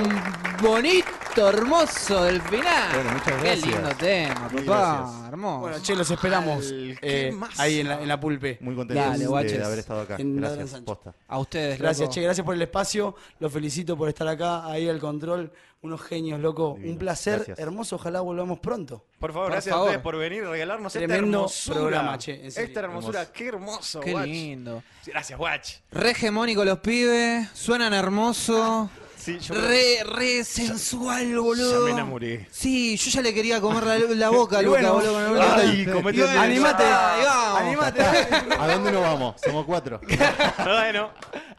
bonito, 0.62 1.49
hermoso 1.49 2.23
del 2.23 2.41
final. 2.43 2.89
Bueno, 2.93 3.12
muchas 3.12 3.34
Qué 3.34 3.41
gracias. 3.41 3.65
lindo 3.65 3.95
tema, 3.95 4.49
papá. 4.49 5.20
Hermoso. 5.47 5.60
Bueno, 5.62 5.77
che, 5.84 5.95
los 5.95 6.12
esperamos 6.12 6.69
eh, 6.73 7.34
ahí 7.58 7.80
en 7.80 7.88
la, 7.89 8.01
en 8.01 8.08
la 8.08 8.19
pulpe. 8.19 8.58
Muy 8.62 8.75
contento 8.75 9.01
Dale, 9.01 9.25
de 9.25 9.63
haber 9.63 9.80
estado 9.80 10.01
acá. 10.01 10.17
Gracias, 10.19 10.82
posta. 10.82 11.13
a 11.27 11.39
ustedes, 11.39 11.80
Gracias, 11.80 12.01
loco. 12.08 12.13
che, 12.13 12.21
gracias 12.21 12.45
por 12.45 12.56
el 12.56 12.62
espacio. 12.62 13.15
Los 13.39 13.51
felicito 13.51 13.97
por 13.97 14.08
estar 14.10 14.27
acá, 14.27 14.65
ahí 14.67 14.88
al 14.88 14.99
control. 14.99 15.51
Unos 15.84 15.99
genios, 16.04 16.39
loco. 16.39 16.73
Divino. 16.75 16.93
Un 16.93 16.99
placer 16.99 17.38
Gracias. 17.38 17.58
hermoso. 17.60 17.95
Ojalá 17.95 18.21
volvamos 18.21 18.60
pronto. 18.60 19.04
Por 19.19 19.32
favor, 19.34 19.47
Por 19.47 19.54
gracias 19.54 19.73
favor. 19.73 19.88
a 19.88 19.89
ustedes 19.89 20.04
por 20.04 20.15
venir 20.17 20.43
y 20.43 20.45
regalarnos 20.45 20.95
esta 20.95 21.08
Tremendo 21.08 21.38
hermosura. 21.39 21.75
programa, 21.80 22.17
che, 22.19 22.45
en 22.45 22.51
serio. 22.51 22.67
Esta 22.67 22.80
hermosura, 22.82 23.32
qué 23.32 23.47
hermoso, 23.47 23.99
Qué 23.99 24.13
Watch. 24.13 24.25
lindo. 24.27 24.84
Gracias, 25.08 25.39
Watch. 25.39 25.73
Re 25.91 26.12
hegemónico 26.12 26.63
los 26.63 26.77
pibes, 26.80 27.49
suenan 27.56 27.93
hermoso. 27.95 28.91
Sí, 29.21 29.38
yo 29.39 29.53
Re, 29.53 30.03
re 30.03 30.43
sensual, 30.43 31.39
boludo. 31.39 31.79
ya 31.79 31.86
me 31.86 31.91
enamoré. 31.91 32.47
Sí, 32.51 32.97
yo 32.97 33.12
ya 33.12 33.21
le 33.21 33.34
quería 33.34 33.62
comer 33.62 33.84
la, 33.84 33.97
la 33.99 34.29
boca, 34.31 34.62
Luca, 34.62 34.79
bueno. 34.91 34.93
boludo. 34.95 35.13
con 35.38 35.60
Ay, 35.60 35.86
comete 35.86 36.23
Animate, 36.29 36.84
vamos. 36.84 37.60
animate. 37.62 38.01
¿A 38.01 38.67
dónde 38.67 38.91
nos 38.91 39.01
vamos? 39.01 39.41
Somos 39.43 39.65
cuatro. 39.65 40.01
bueno, 40.65 41.12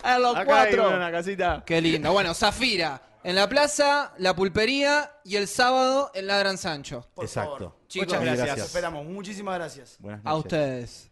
A 0.03 0.18
los 0.18 0.37
acá 0.37 0.62
hay 0.62 0.75
una 0.75 1.12
casita. 1.12 1.62
Qué 1.64 1.81
lindo. 1.81 2.12
Bueno, 2.12 2.35
Zafira, 2.35 3.01
en 3.22 3.37
la 3.37 3.48
plaza, 3.48 4.12
la 4.18 4.35
pulpería 4.35 5.12
y 5.25 5.37
el 5.37 5.46
sábado 5.46 6.11
en 6.14 6.27
Ladran 6.27 6.59
Sancho. 6.59 7.07
Por 7.14 7.25
Exacto. 7.27 7.57
favor. 7.57 7.77
Chicos, 7.87 8.09
Muchas 8.09 8.22
gracias. 8.25 8.46
gracias. 8.46 8.66
Esperamos. 8.66 9.07
Muchísimas 9.07 9.55
gracias. 9.55 9.96
Buenas 10.01 10.20
a 10.25 10.31
noches. 10.31 10.44
ustedes. 10.44 11.11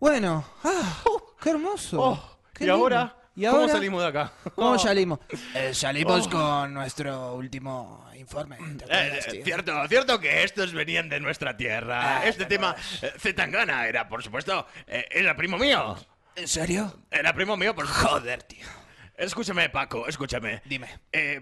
Bueno, 0.00 0.44
ah, 0.64 1.02
qué 1.40 1.50
hermoso. 1.50 2.00
Oh, 2.00 2.38
Qué 2.54 2.64
y 2.64 2.66
lindo. 2.66 2.82
ahora, 2.82 3.16
¿Y 3.34 3.46
¿cómo 3.46 3.68
salimos 3.68 4.02
de 4.02 4.08
acá? 4.08 4.32
¿Cómo 4.54 4.78
salimos? 4.78 5.18
Eh, 5.54 5.72
salimos 5.74 6.28
con 6.28 6.74
nuestro 6.74 7.34
último 7.34 8.06
informe. 8.16 8.56
¿te 8.78 8.84
acuerdas, 8.84 9.26
tío? 9.28 9.44
cierto, 9.44 9.88
cierto 9.88 10.20
que 10.20 10.42
estos 10.42 10.72
venían 10.72 11.08
de 11.08 11.20
nuestra 11.20 11.56
tierra. 11.56 12.18
Ah, 12.18 12.26
este 12.26 12.44
tema, 12.44 12.76
eh, 13.00 13.12
Zetangana, 13.18 13.86
era, 13.86 14.08
por 14.08 14.22
supuesto, 14.22 14.66
eh, 14.86 15.06
era 15.10 15.34
primo 15.36 15.58
mío. 15.58 15.96
¿En 16.36 16.48
serio? 16.48 17.04
Era 17.10 17.32
primo 17.34 17.56
mío, 17.56 17.74
por 17.74 17.86
supuesto. 17.86 18.08
Joder, 18.08 18.42
tío. 18.42 18.66
Escúchame, 19.16 19.68
Paco, 19.70 20.06
escúchame. 20.06 20.62
Dime. 20.64 20.88
Eh, 21.12 21.40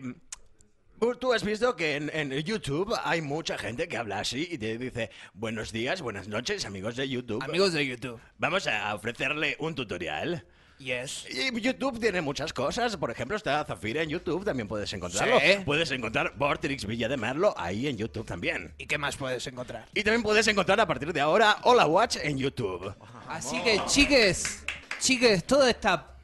Tú 1.18 1.32
has 1.32 1.42
visto 1.42 1.76
que 1.76 1.96
en, 1.96 2.10
en 2.12 2.30
YouTube 2.42 2.94
hay 3.04 3.22
mucha 3.22 3.56
gente 3.56 3.88
que 3.88 3.96
habla 3.96 4.18
así 4.18 4.46
y 4.50 4.58
te 4.58 4.76
dice 4.76 5.10
buenos 5.32 5.72
días, 5.72 6.02
buenas 6.02 6.28
noches, 6.28 6.66
amigos 6.66 6.94
de 6.94 7.08
YouTube. 7.08 7.42
Amigos 7.42 7.72
de 7.72 7.86
YouTube. 7.86 8.20
Vamos 8.36 8.66
a 8.66 8.94
ofrecerle 8.94 9.56
un 9.60 9.74
tutorial. 9.74 10.44
Yes. 10.80 11.26
Y 11.28 11.60
YouTube 11.60 12.00
tiene 12.00 12.22
muchas 12.22 12.54
cosas. 12.54 12.96
Por 12.96 13.10
ejemplo, 13.10 13.36
está 13.36 13.62
Zafira 13.66 14.02
en 14.02 14.08
YouTube, 14.08 14.46
también 14.46 14.66
puedes 14.66 14.90
encontrarlo. 14.94 15.38
Sí. 15.38 15.58
Puedes 15.66 15.90
encontrar 15.90 16.32
Vortrix 16.36 16.86
Villa 16.86 17.06
de 17.06 17.18
Merlo 17.18 17.52
ahí 17.58 17.86
en 17.86 17.98
YouTube 17.98 18.24
también. 18.24 18.72
¿Y 18.78 18.86
qué 18.86 18.96
más 18.96 19.14
puedes 19.16 19.46
encontrar? 19.46 19.86
Y 19.94 20.02
también 20.02 20.22
puedes 20.22 20.48
encontrar 20.48 20.80
a 20.80 20.86
partir 20.86 21.12
de 21.12 21.20
ahora 21.20 21.58
Hola 21.64 21.86
Watch 21.86 22.16
en 22.22 22.38
YouTube. 22.38 22.94
Así 23.28 23.60
que, 23.62 23.82
chiques, 23.86 24.64
chiques, 24.98 25.44
toda 25.44 25.68
esta 25.68 26.14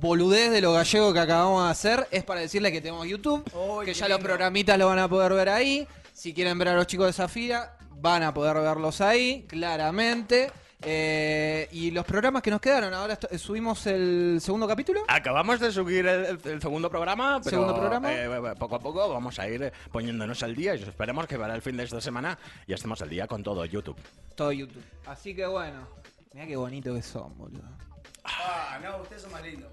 boludez 0.00 0.50
de 0.50 0.60
lo 0.60 0.72
gallego 0.72 1.12
que 1.12 1.20
acabamos 1.20 1.64
de 1.64 1.70
hacer 1.70 2.08
es 2.10 2.24
para 2.24 2.40
decirle 2.40 2.72
que 2.72 2.80
tenemos 2.80 3.06
YouTube, 3.06 3.44
que 3.84 3.94
ya 3.94 4.08
los 4.08 4.18
programitas 4.18 4.76
lo 4.76 4.88
van 4.88 4.98
a 4.98 5.08
poder 5.08 5.32
ver 5.32 5.48
ahí. 5.48 5.86
Si 6.12 6.34
quieren 6.34 6.58
ver 6.58 6.68
a 6.68 6.74
los 6.74 6.88
chicos 6.88 7.06
de 7.06 7.12
Zafira, 7.12 7.78
van 8.00 8.24
a 8.24 8.34
poder 8.34 8.56
verlos 8.56 9.00
ahí, 9.00 9.46
claramente. 9.48 10.50
Eh, 10.84 11.68
y 11.72 11.90
los 11.92 12.04
programas 12.04 12.42
que 12.42 12.50
nos 12.50 12.60
quedaron, 12.60 12.92
ahora 12.92 13.12
esto- 13.14 13.28
subimos 13.38 13.86
el 13.86 14.38
segundo 14.40 14.66
capítulo. 14.66 15.04
Acabamos 15.08 15.60
de 15.60 15.70
subir 15.70 16.06
el, 16.06 16.24
el- 16.24 16.40
el 16.44 16.60
segundo 16.60 16.90
programa, 16.90 17.38
pero 17.42 17.50
¿Segundo 17.50 17.74
programa? 17.76 18.12
eh, 18.12 18.54
poco 18.58 18.76
a 18.76 18.78
poco 18.80 19.08
vamos 19.08 19.38
a 19.38 19.48
ir 19.48 19.62
eh, 19.62 19.72
poniéndonos 19.92 20.42
al 20.42 20.54
día 20.56 20.74
y 20.74 20.82
esperemos 20.82 21.26
que 21.26 21.38
para 21.38 21.54
el 21.54 21.62
fin 21.62 21.76
de 21.76 21.84
esta 21.84 22.00
semana 22.00 22.36
ya 22.66 22.74
estemos 22.74 23.00
al 23.00 23.08
día 23.10 23.26
con 23.26 23.42
todo 23.42 23.64
YouTube. 23.64 23.96
Todo 24.34 24.50
YouTube. 24.52 24.82
Así 25.06 25.34
que 25.36 25.46
bueno, 25.46 25.86
mira 26.32 26.46
qué 26.46 26.56
bonito 26.56 26.92
que 26.94 27.02
son, 27.02 27.36
boludo. 27.38 27.62
Ah, 28.24 28.78
no, 28.82 28.98
ustedes 29.02 29.22
son 29.22 29.32
más 29.32 29.42
lindos. 29.42 29.70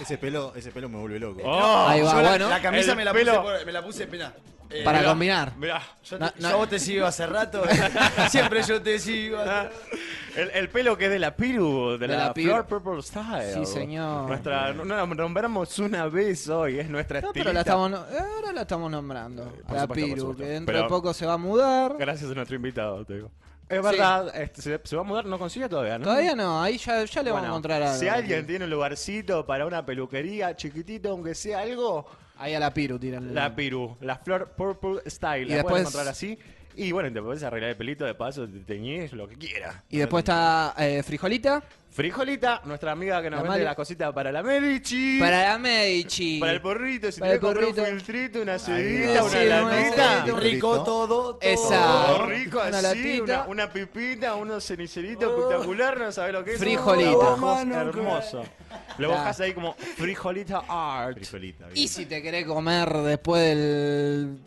Ese 0.00 0.18
pelo, 0.18 0.52
ese 0.56 0.70
pelo 0.70 0.88
me 0.88 0.98
vuelve 0.98 1.18
loco. 1.18 1.40
Ahí 1.44 2.00
va, 2.02 2.12
Yo 2.12 2.22
la- 2.22 2.28
bueno. 2.30 2.48
La 2.48 2.60
camisa 2.62 2.90
el 2.92 2.96
me 2.96 3.04
la, 3.04 3.12
pelo. 3.12 3.42
puse 3.42 3.56
por- 3.56 3.66
me 3.66 3.72
la 3.72 3.82
puse, 3.84 4.02
espera. 4.04 4.32
Eh, 4.70 4.82
Para 4.84 4.98
mirá, 4.98 5.10
combinar. 5.10 5.52
Mira, 5.56 5.82
Yo, 6.04 6.18
No, 6.18 6.30
te- 6.30 6.40
no. 6.42 6.48
yo 6.50 6.54
a 6.54 6.58
vos 6.58 6.68
te 6.68 6.78
sigo 6.78 7.06
hace 7.06 7.26
rato. 7.26 7.62
Siempre 8.30 8.62
yo 8.62 8.82
te 8.82 8.98
sigo. 8.98 9.38
El, 10.36 10.50
el 10.50 10.68
pelo 10.68 10.96
que 10.98 11.06
es 11.06 11.10
de 11.10 11.18
la 11.18 11.34
Piru, 11.34 11.92
de, 11.92 12.06
De 12.06 12.08
la, 12.08 12.26
la 12.26 12.34
Piru. 12.34 12.50
Flor 12.50 12.66
Purple 12.66 13.02
Style. 13.02 13.54
Sí, 13.54 13.64
señor. 13.66 14.28
Nuestra, 14.28 14.72
no, 14.74 14.84
no, 14.84 15.06
nombramos 15.14 15.78
una 15.78 16.06
vez 16.06 16.48
hoy, 16.50 16.78
es 16.78 16.88
nuestra 16.90 17.22
No, 17.22 17.32
pero 17.32 17.50
la 17.52 17.60
estamos, 17.60 17.90
no- 17.90 17.96
ahora 17.96 18.52
la 18.52 18.60
estamos 18.60 18.90
nombrando. 18.90 19.44
por 19.44 19.52
a 19.52 19.54
la 19.54 19.80
supuesto, 19.82 19.86
por 19.88 19.96
Piru, 19.96 20.20
supuesto. 20.20 20.42
que 20.44 20.48
dentro 20.50 20.72
Pero- 20.74 20.82
de 20.84 20.88
poco 20.90 21.14
se 21.14 21.24
va 21.26 21.32
a 21.32 21.38
mudar. 21.38 21.96
Gracias 21.98 22.30
a 22.30 22.34
nuestro 22.34 22.54
invitado, 22.56 23.04
te 23.06 23.14
digo. 23.14 23.30
Es 23.68 23.82
verdad, 23.82 24.34
este, 24.34 24.62
se, 24.62 24.80
se 24.82 24.96
va 24.96 25.02
a 25.02 25.04
mudar, 25.04 25.26
no 25.26 25.38
consigue 25.38 25.68
todavía, 25.68 25.98
¿no? 25.98 26.04
Todavía 26.04 26.34
no, 26.34 26.62
ahí 26.62 26.78
ya, 26.78 27.04
ya 27.04 27.22
le 27.22 27.30
vamos 27.30 27.42
Bueno, 27.42 27.54
a 27.54 27.56
encontrar 27.56 27.82
algo. 27.82 27.98
Si 27.98 28.08
alguien 28.08 28.46
tiene 28.46 28.64
un 28.64 28.70
lugarcito 28.70 29.44
para 29.46 29.66
una 29.66 29.84
peluquería 29.84 30.56
chiquitito, 30.56 31.10
aunque 31.10 31.34
sea 31.34 31.60
algo, 31.60 32.06
Ahí 32.38 32.54
a 32.54 32.60
la 32.60 32.72
Piru 32.72 32.98
tiran. 32.98 33.34
la 33.34 33.54
Piru, 33.54 33.96
la 34.00 34.16
Flor 34.16 34.52
Purple 34.56 35.02
Style, 35.10 35.46
Y 35.46 35.48
la 35.50 35.54
después- 35.56 35.70
puedes 35.72 35.82
encontrar 35.88 36.08
así. 36.08 36.38
Y 36.76 36.92
bueno, 36.92 37.12
te 37.12 37.20
puedes 37.20 37.42
arreglar 37.42 37.70
el 37.70 37.76
pelito 37.76 38.04
de 38.04 38.14
paso, 38.14 38.46
te 38.48 38.60
teñís, 38.60 39.12
lo 39.12 39.26
que 39.28 39.36
quieras. 39.36 39.74
Y 39.90 39.98
después 39.98 40.22
está 40.22 40.74
eh, 40.78 41.02
Frijolita. 41.02 41.62
Frijolita, 41.90 42.60
nuestra 42.66 42.92
amiga 42.92 43.20
que 43.20 43.30
nos 43.30 43.38
La 43.38 43.42
vende 43.42 43.54
Mali. 43.56 43.64
la 43.64 43.74
cosita 43.74 44.12
para 44.12 44.30
la 44.30 44.42
Medici. 44.44 45.18
Para 45.18 45.42
la 45.48 45.58
Medici. 45.58 46.38
Para 46.38 46.52
el 46.52 46.60
porrito, 46.60 47.10
si 47.10 47.18
Para 47.18 47.30
te 47.32 47.34
el 47.36 47.40
comprar 47.40 47.64
un 47.64 47.74
porrito. 47.74 47.90
filtrito, 47.96 48.42
una 48.42 48.52
va. 48.52 48.58
cedita, 48.60 49.24
una 49.24 49.30
Sí, 49.30 49.36
una 49.46 50.34
un 50.34 50.40
Rico 50.40 50.84
todo, 50.84 51.08
todo. 51.08 51.38
Esa. 51.40 52.06
Todo 52.06 52.26
rico 52.26 52.58
Una 52.58 52.78
así, 52.78 52.82
latita. 53.18 53.22
una, 53.22 53.46
una 53.48 53.72
pipita, 53.72 54.34
unos 54.36 54.64
cenicerito 54.64 55.34
espectacular, 55.36 55.98
no 55.98 56.12
sabes 56.12 56.32
lo 56.32 56.44
que 56.44 56.52
es. 56.52 56.58
Frijolita. 56.60 57.10
Hermoso. 57.72 58.44
Lo 58.98 59.08
Ya. 59.08 59.14
bajas 59.16 59.40
ahí 59.40 59.52
como 59.54 59.74
frijolita 59.74 60.62
art. 60.68 61.16
Frijolita, 61.16 61.66
bien. 61.66 61.78
Y 61.78 61.88
si 61.88 62.06
te 62.06 62.22
querés 62.22 62.44
comer 62.46 62.88
después 62.92 63.42
del 63.42 64.38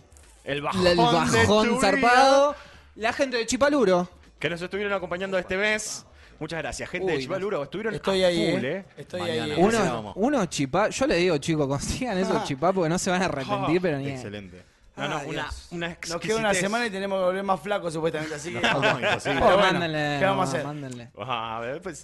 El 0.43 0.61
bajón, 0.61 0.87
el 0.87 0.97
de 0.97 1.03
bajón 1.03 1.69
tu 1.69 1.79
zarpado, 1.81 2.55
la 2.95 3.13
gente 3.13 3.37
de 3.37 3.45
Chipaluro. 3.45 4.09
Que 4.39 4.49
nos 4.49 4.61
estuvieron 4.61 4.91
acompañando 4.93 5.37
este 5.37 5.55
mes. 5.57 6.05
Muchas 6.39 6.57
gracias, 6.59 6.89
gente 6.89 7.05
Uy, 7.07 7.13
de 7.17 7.19
Chipaluro. 7.19 7.63
Estuvieron 7.63 7.93
Estoy 7.93 8.23
a 8.23 8.27
ahí, 8.27 8.51
full, 8.55 8.65
eh. 8.65 8.77
eh. 8.77 8.85
Estoy 8.97 9.21
Mañana. 9.21 9.43
ahí. 9.43 9.53
Uno- 9.57 9.77
eh. 9.85 9.89
Uno, 9.91 10.13
uno 10.15 10.45
chipá, 10.47 10.89
yo 10.89 11.05
le 11.05 11.15
digo 11.17 11.37
chicos, 11.37 11.67
consigan 11.67 12.17
esos 12.17 12.43
chipá 12.45 12.73
porque 12.73 12.89
no 12.89 12.97
se 12.97 13.11
van 13.11 13.21
a 13.21 13.25
arrepentir, 13.25 13.79
pero 13.81 13.99
ni 13.99 14.09
Excelente. 14.09 14.63
No, 14.97 15.07
no, 15.07 15.17
Ay, 15.17 15.29
una, 15.29 15.49
una 15.71 15.97
Nos 16.09 16.19
queda 16.21 16.35
una 16.37 16.53
semana 16.53 16.85
y 16.85 16.89
tenemos 16.89 17.17
que 17.19 17.25
volver 17.25 17.43
más 17.43 17.59
flacos 17.61 17.93
supuestamente, 17.93 18.35
así 18.35 18.51
que... 18.53 18.59
No, 18.61 18.67
imposible. 18.77 18.99
Pero 18.99 19.19
Pero 19.23 19.39
bueno, 19.57 19.57
mándenle, 19.79 20.17
¿qué 20.19 20.25
vamos 20.25 20.49
a 20.49 20.51
no, 20.51 20.57
hacer? 20.57 20.65
mándenle. 20.65 21.11
Ah, 21.17 21.57
a 21.57 21.59
ver, 21.61 21.81
pues 21.81 22.03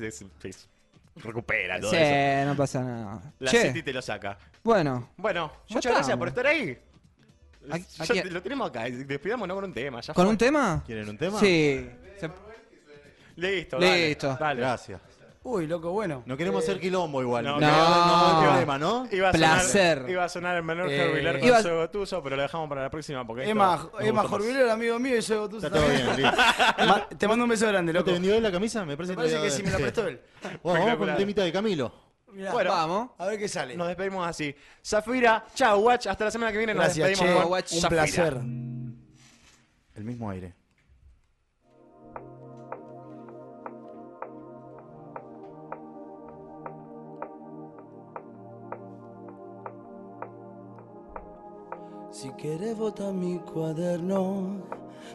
recupera 1.16 1.80
todo 1.80 1.92
Sí, 1.92 1.98
eso. 2.00 2.48
no 2.50 2.56
pasa 2.56 2.82
nada. 2.84 3.22
La 3.40 3.52
Che, 3.52 3.68
City 3.68 3.84
te 3.84 3.94
lo 3.94 4.02
saca. 4.02 4.38
bueno, 4.64 5.10
Bueno, 5.18 5.52
muchas 5.70 5.84
gracias 5.92 6.00
estamos. 6.08 6.20
por 6.20 6.28
estar 6.30 6.48
ahí. 6.48 6.78
¿A- 7.72 8.06
Ya 8.06 8.24
lo 8.26 8.42
tenemos 8.42 8.70
acá. 8.70 8.84
Despidámonos 8.86 9.56
con 9.56 9.64
un 9.66 9.74
tema. 9.74 10.02
Ya 10.02 10.14
¿con 10.14 10.26
fue. 10.26 10.32
un 10.32 10.38
tema? 10.38 10.84
¿Quieren 10.86 11.10
un 11.10 11.18
tema? 11.18 11.40
Sí. 11.40 11.90
Se- 12.20 12.30
Listo, 13.36 13.78
dale, 13.80 14.08
Listo. 14.08 14.38
Dale. 14.40 14.60
Gracias. 14.62 15.02
Uy, 15.44 15.66
loco, 15.66 15.92
bueno. 15.92 16.24
No 16.26 16.36
queremos 16.36 16.62
hacer 16.62 16.78
quilombo 16.78 17.22
igual. 17.22 17.46
No, 17.46 17.58
No, 17.58 17.68
no. 17.68 17.78
no, 17.78 18.34
no, 18.34 18.42
problema, 18.48 18.78
¿no? 18.78 19.08
Iba 19.10 19.30
a 19.30 19.32
Placer. 19.32 19.98
Sonar, 20.00 20.12
iba 20.12 20.24
a 20.26 20.30
sonar 20.30 20.58
el 20.58 20.64
menor 20.64 20.90
Eh, 20.92 20.98
Herbie 21.06 21.22
Ler 21.22 21.40
con 21.40 21.62
Soy 21.64 21.72
Gotuso, 21.78 22.22
pero 22.22 22.36
lo 22.36 22.42
dejamos 22.42 22.68
para 22.68 22.82
la 22.82 22.90
próxima 22.90 23.26
porque 23.26 23.50
Emma, 23.50 23.90
Emma 24.02 24.26
el 24.26 24.70
amigo 24.70 25.00
mío, 25.00 25.16
y 25.18 25.22
soy 25.22 25.48
tú. 25.48 25.58
Está 25.58 25.70
todo 25.70 25.88
bien, 25.88 26.06
Te 27.18 27.28
mando 27.30 27.46
un 27.46 27.50
beso 27.50 27.66
grande, 27.68 27.94
¿No 27.94 28.00
loco. 28.00 28.08
te 28.08 28.14
vendió 28.14 28.36
él 28.36 28.44
la 28.44 28.52
camisa? 28.52 28.84
Me 28.84 28.98
parece, 28.98 29.14
Me 29.14 29.18
parece 29.18 29.36
te 29.36 29.42
que 29.44 29.48
la- 29.50 29.56
sí 29.56 29.64
me 29.64 29.72
la 29.72 29.78
prestó 29.78 30.08
él. 30.08 30.20
Bueno, 30.64 30.80
vamos 30.86 30.98
con 30.98 31.10
un 31.12 31.16
temita 31.16 31.44
de 31.44 31.52
Camilo. 31.54 31.94
Mirá, 32.38 32.52
Bueno, 32.52 32.70
Vamos. 32.70 33.10
a 33.18 33.26
ver 33.26 33.40
qué 33.40 33.48
sale. 33.48 33.76
Nos 33.76 33.88
despedimos 33.88 34.28
así. 34.28 34.56
Zafira, 34.86 35.44
chao, 35.56 35.80
watch. 35.80 36.06
Hasta 36.06 36.26
la 36.26 36.30
semana 36.32 36.52
que 36.52 36.60
viene 36.60 36.72
nos 36.76 36.84
Gracias, 36.84 37.10
despedimos 37.10 37.44
che. 37.44 37.50
Watch 37.50 37.72
Un 37.74 37.82
Zafira. 37.82 38.04
placer. 38.04 38.34
El 39.96 40.04
mismo 40.04 40.30
aire. 40.30 40.54
Si 52.12 52.30
quieres 52.32 52.78
bota 52.78 53.12
mi 53.12 53.38
cuaderno, 53.40 54.64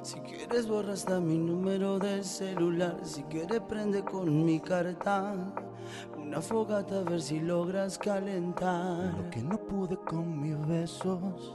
si 0.02 0.20
quieres 0.20 0.66
borra 0.68 0.92
hasta 0.92 1.20
mi 1.20 1.36
número 1.38 1.98
de 1.98 2.22
celular, 2.22 2.96
si 3.02 3.22
quieres 3.24 3.60
prende 3.60 4.04
con 4.04 4.44
mi 4.44 4.60
carta 4.60 5.34
una 6.32 6.40
fogata 6.40 7.00
a 7.00 7.02
ver 7.02 7.20
si 7.20 7.40
logras 7.40 7.98
calentar. 7.98 9.12
Lo 9.18 9.28
que 9.28 9.42
no 9.42 9.58
pude 9.58 9.98
con 9.98 10.40
mis 10.40 10.66
besos, 10.66 11.52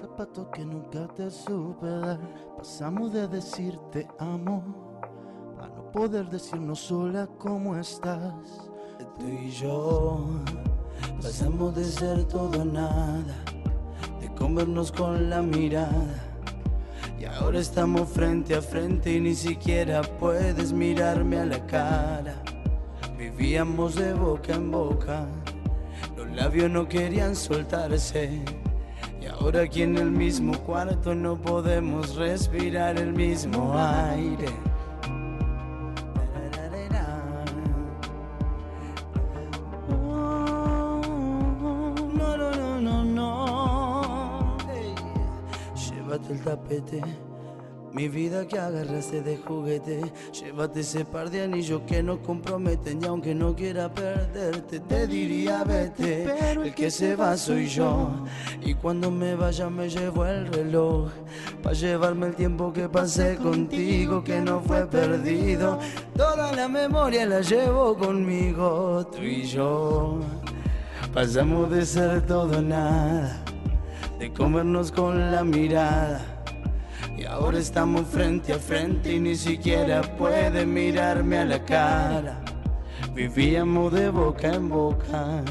zapatos 0.00 0.48
que 0.52 0.64
nunca 0.64 1.06
te 1.14 1.30
supe 1.30 1.86
dar. 1.86 2.18
Pasamos 2.56 3.12
de 3.12 3.28
decir 3.28 3.78
te 3.92 4.08
amo 4.18 4.64
a 5.62 5.68
no 5.68 5.92
poder 5.92 6.28
decirnos 6.28 6.80
sola 6.80 7.28
cómo 7.38 7.76
estás. 7.76 8.68
Tú 9.16 9.28
y 9.28 9.50
yo 9.50 10.26
pasamos 11.22 11.76
de 11.76 11.84
ser 11.84 12.24
todo 12.24 12.62
a 12.62 12.64
nada, 12.64 13.44
de 14.20 14.28
comernos 14.34 14.90
con 14.90 15.30
la 15.30 15.40
mirada. 15.40 16.34
Y 17.16 17.26
ahora 17.26 17.60
estamos 17.60 18.08
frente 18.08 18.56
a 18.56 18.60
frente 18.60 19.12
y 19.12 19.20
ni 19.20 19.36
siquiera 19.36 20.02
puedes 20.02 20.72
mirarme 20.72 21.38
a 21.38 21.46
la 21.46 21.64
cara. 21.64 22.42
Vivíamos 23.38 23.94
de 23.94 24.12
boca 24.14 24.52
en 24.52 24.72
boca, 24.72 25.24
los 26.16 26.28
labios 26.32 26.68
no 26.68 26.88
querían 26.88 27.36
soltarse. 27.36 28.42
Y 29.22 29.26
ahora 29.26 29.62
aquí 29.62 29.82
en 29.82 29.96
el 29.96 30.10
mismo 30.10 30.58
cuarto 30.64 31.14
no 31.14 31.36
podemos 31.36 32.16
respirar 32.16 32.98
el 32.98 33.12
mismo 33.12 33.78
aire. 33.78 34.48
No, 39.88 41.00
no, 42.12 42.36
no, 42.36 42.80
no, 42.80 43.04
no. 43.04 44.56
Ey. 44.68 44.94
Llévate 45.76 46.32
el 46.32 46.42
tapete. 46.42 47.27
Mi 47.92 48.08
vida 48.08 48.46
que 48.46 48.58
agarraste 48.58 49.22
de 49.22 49.38
juguete, 49.38 50.00
llévate 50.32 50.80
ese 50.80 51.04
par 51.04 51.30
de 51.30 51.42
anillos 51.42 51.80
que 51.86 52.02
nos 52.02 52.18
comprometen 52.18 53.02
y 53.02 53.06
aunque 53.06 53.34
no 53.34 53.56
quiera 53.56 53.92
perderte 53.92 54.80
te 54.80 55.06
diría 55.06 55.64
vete, 55.64 56.24
pero 56.26 56.64
el 56.64 56.74
que 56.74 56.90
se 56.90 57.16
va 57.16 57.36
soy 57.36 57.66
yo. 57.66 58.10
y 58.62 58.74
cuando 58.74 59.10
me 59.10 59.34
vaya 59.34 59.70
me 59.70 59.88
llevo 59.88 60.26
el 60.26 60.46
reloj 60.48 61.10
para 61.62 61.74
llevarme 61.74 62.26
el 62.26 62.34
tiempo 62.34 62.72
que 62.72 62.88
pasé 62.88 63.36
contigo 63.36 64.22
que 64.22 64.40
no 64.40 64.60
fue 64.60 64.86
perdido, 64.86 65.78
toda 66.14 66.52
la 66.52 66.68
memoria 66.68 67.24
la 67.26 67.40
llevo 67.40 67.96
conmigo, 67.96 69.06
tú 69.10 69.22
y 69.22 69.44
yo. 69.44 70.20
Pasamos 71.14 71.70
de 71.70 71.86
ser 71.86 72.26
todo 72.26 72.60
nada, 72.60 73.42
de 74.18 74.30
comernos 74.30 74.92
con 74.92 75.32
la 75.32 75.42
mirada. 75.42 76.37
Y 77.18 77.24
ahora 77.24 77.58
estamos 77.58 78.06
frente 78.06 78.52
a 78.52 78.58
frente 78.58 79.12
y 79.12 79.18
ni 79.18 79.34
siquiera 79.34 80.02
puede 80.02 80.64
mirarme 80.64 81.38
a 81.38 81.44
la 81.44 81.64
cara. 81.64 82.40
Vivíamos 83.12 83.92
de 83.92 84.08
boca 84.08 84.54
en 84.54 84.68
boca, 84.68 85.42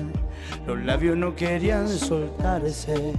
los 0.65 0.79
labios 0.85 1.17
no 1.17 1.35
querían 1.35 1.89
soltarse. 1.89 3.13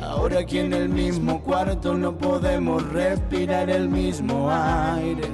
Ahora 0.00 0.40
aquí 0.40 0.58
en 0.58 0.72
el 0.72 0.88
mismo 0.88 1.40
cuarto 1.42 1.94
no 1.94 2.18
podemos 2.18 2.82
respirar 2.90 3.70
el 3.70 3.88
mismo 3.88 4.50
aire. 4.50 5.28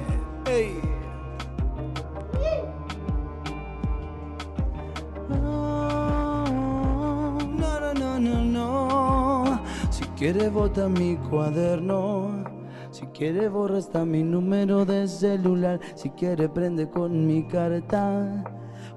Si 10.21 10.27
quieres 10.27 10.53
bota 10.53 10.87
mi 10.87 11.17
cuaderno. 11.17 12.43
Si 12.91 13.07
quieres 13.07 13.51
borra 13.51 13.79
hasta 13.79 14.05
mi 14.05 14.21
número 14.21 14.85
de 14.85 15.07
celular. 15.07 15.79
Si 15.95 16.11
quieres 16.11 16.47
prende 16.49 16.87
con 16.87 17.25
mi 17.25 17.43
carta. 17.47 18.43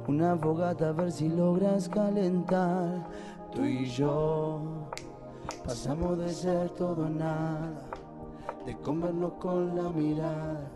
Una 0.07 0.37
fogata 0.37 0.91
a 0.91 0.93
ver 0.93 1.11
si 1.11 1.31
logras 1.31 1.89
calentar. 1.89 3.09
Tú 3.55 3.65
y 3.65 3.87
yo 3.87 4.91
pasamos 5.65 6.19
de 6.19 6.29
ser 6.29 6.69
todo 6.69 7.07
a 7.07 7.09
nada. 7.09 7.73
De 8.67 8.77
comernos 8.77 9.33
con 9.41 9.75
la 9.75 9.89
mirada. 9.89 10.71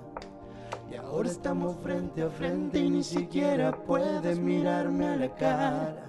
Y 0.91 0.95
ahora 0.95 1.29
estamos 1.29 1.77
frente 1.83 2.23
a 2.23 2.31
frente 2.31 2.79
y 2.79 2.89
ni 2.89 3.03
siquiera 3.03 3.71
puedes 3.71 4.41
mirarme 4.41 5.09
a 5.09 5.17
la 5.17 5.35
cara. 5.35 6.07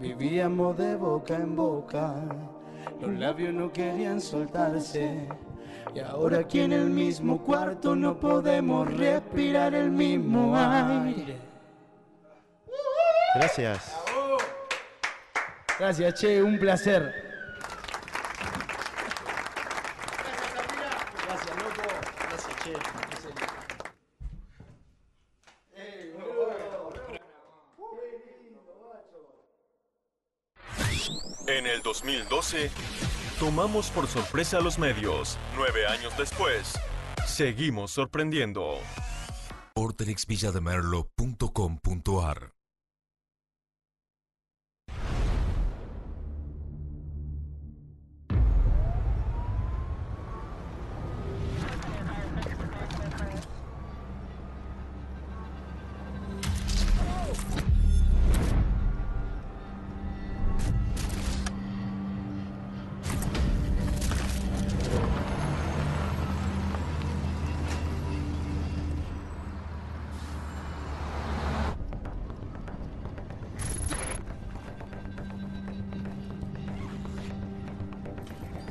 Vivíamos 0.00 0.76
de 0.76 0.96
boca 0.96 1.36
en 1.36 1.54
boca, 1.54 2.24
los 3.00 3.12
labios 3.18 3.52
no 3.54 3.72
querían 3.72 4.20
soltarse. 4.20 5.28
Y 5.94 6.00
ahora 6.00 6.38
aquí 6.40 6.60
en 6.60 6.72
el 6.72 6.90
mismo 6.90 7.42
cuarto 7.42 7.94
no 7.94 8.18
podemos 8.18 8.92
respirar 8.96 9.74
el 9.74 9.90
mismo 9.90 10.56
aire. 10.56 11.38
Gracias. 13.34 13.96
Gracias, 15.78 16.14
che, 16.14 16.42
un 16.42 16.58
placer. 16.58 17.32
En 31.46 31.66
el 31.66 31.82
2012, 32.02 32.70
tomamos 33.38 33.88
por 33.90 34.08
sorpresa 34.08 34.58
a 34.58 34.60
los 34.60 34.78
medios. 34.78 35.38
Nueve 35.56 35.86
años 35.86 36.12
después, 36.18 36.74
seguimos 37.26 37.92
sorprendiendo. 37.92 38.78
ortrexvillademerlo.com.ar 39.74 42.51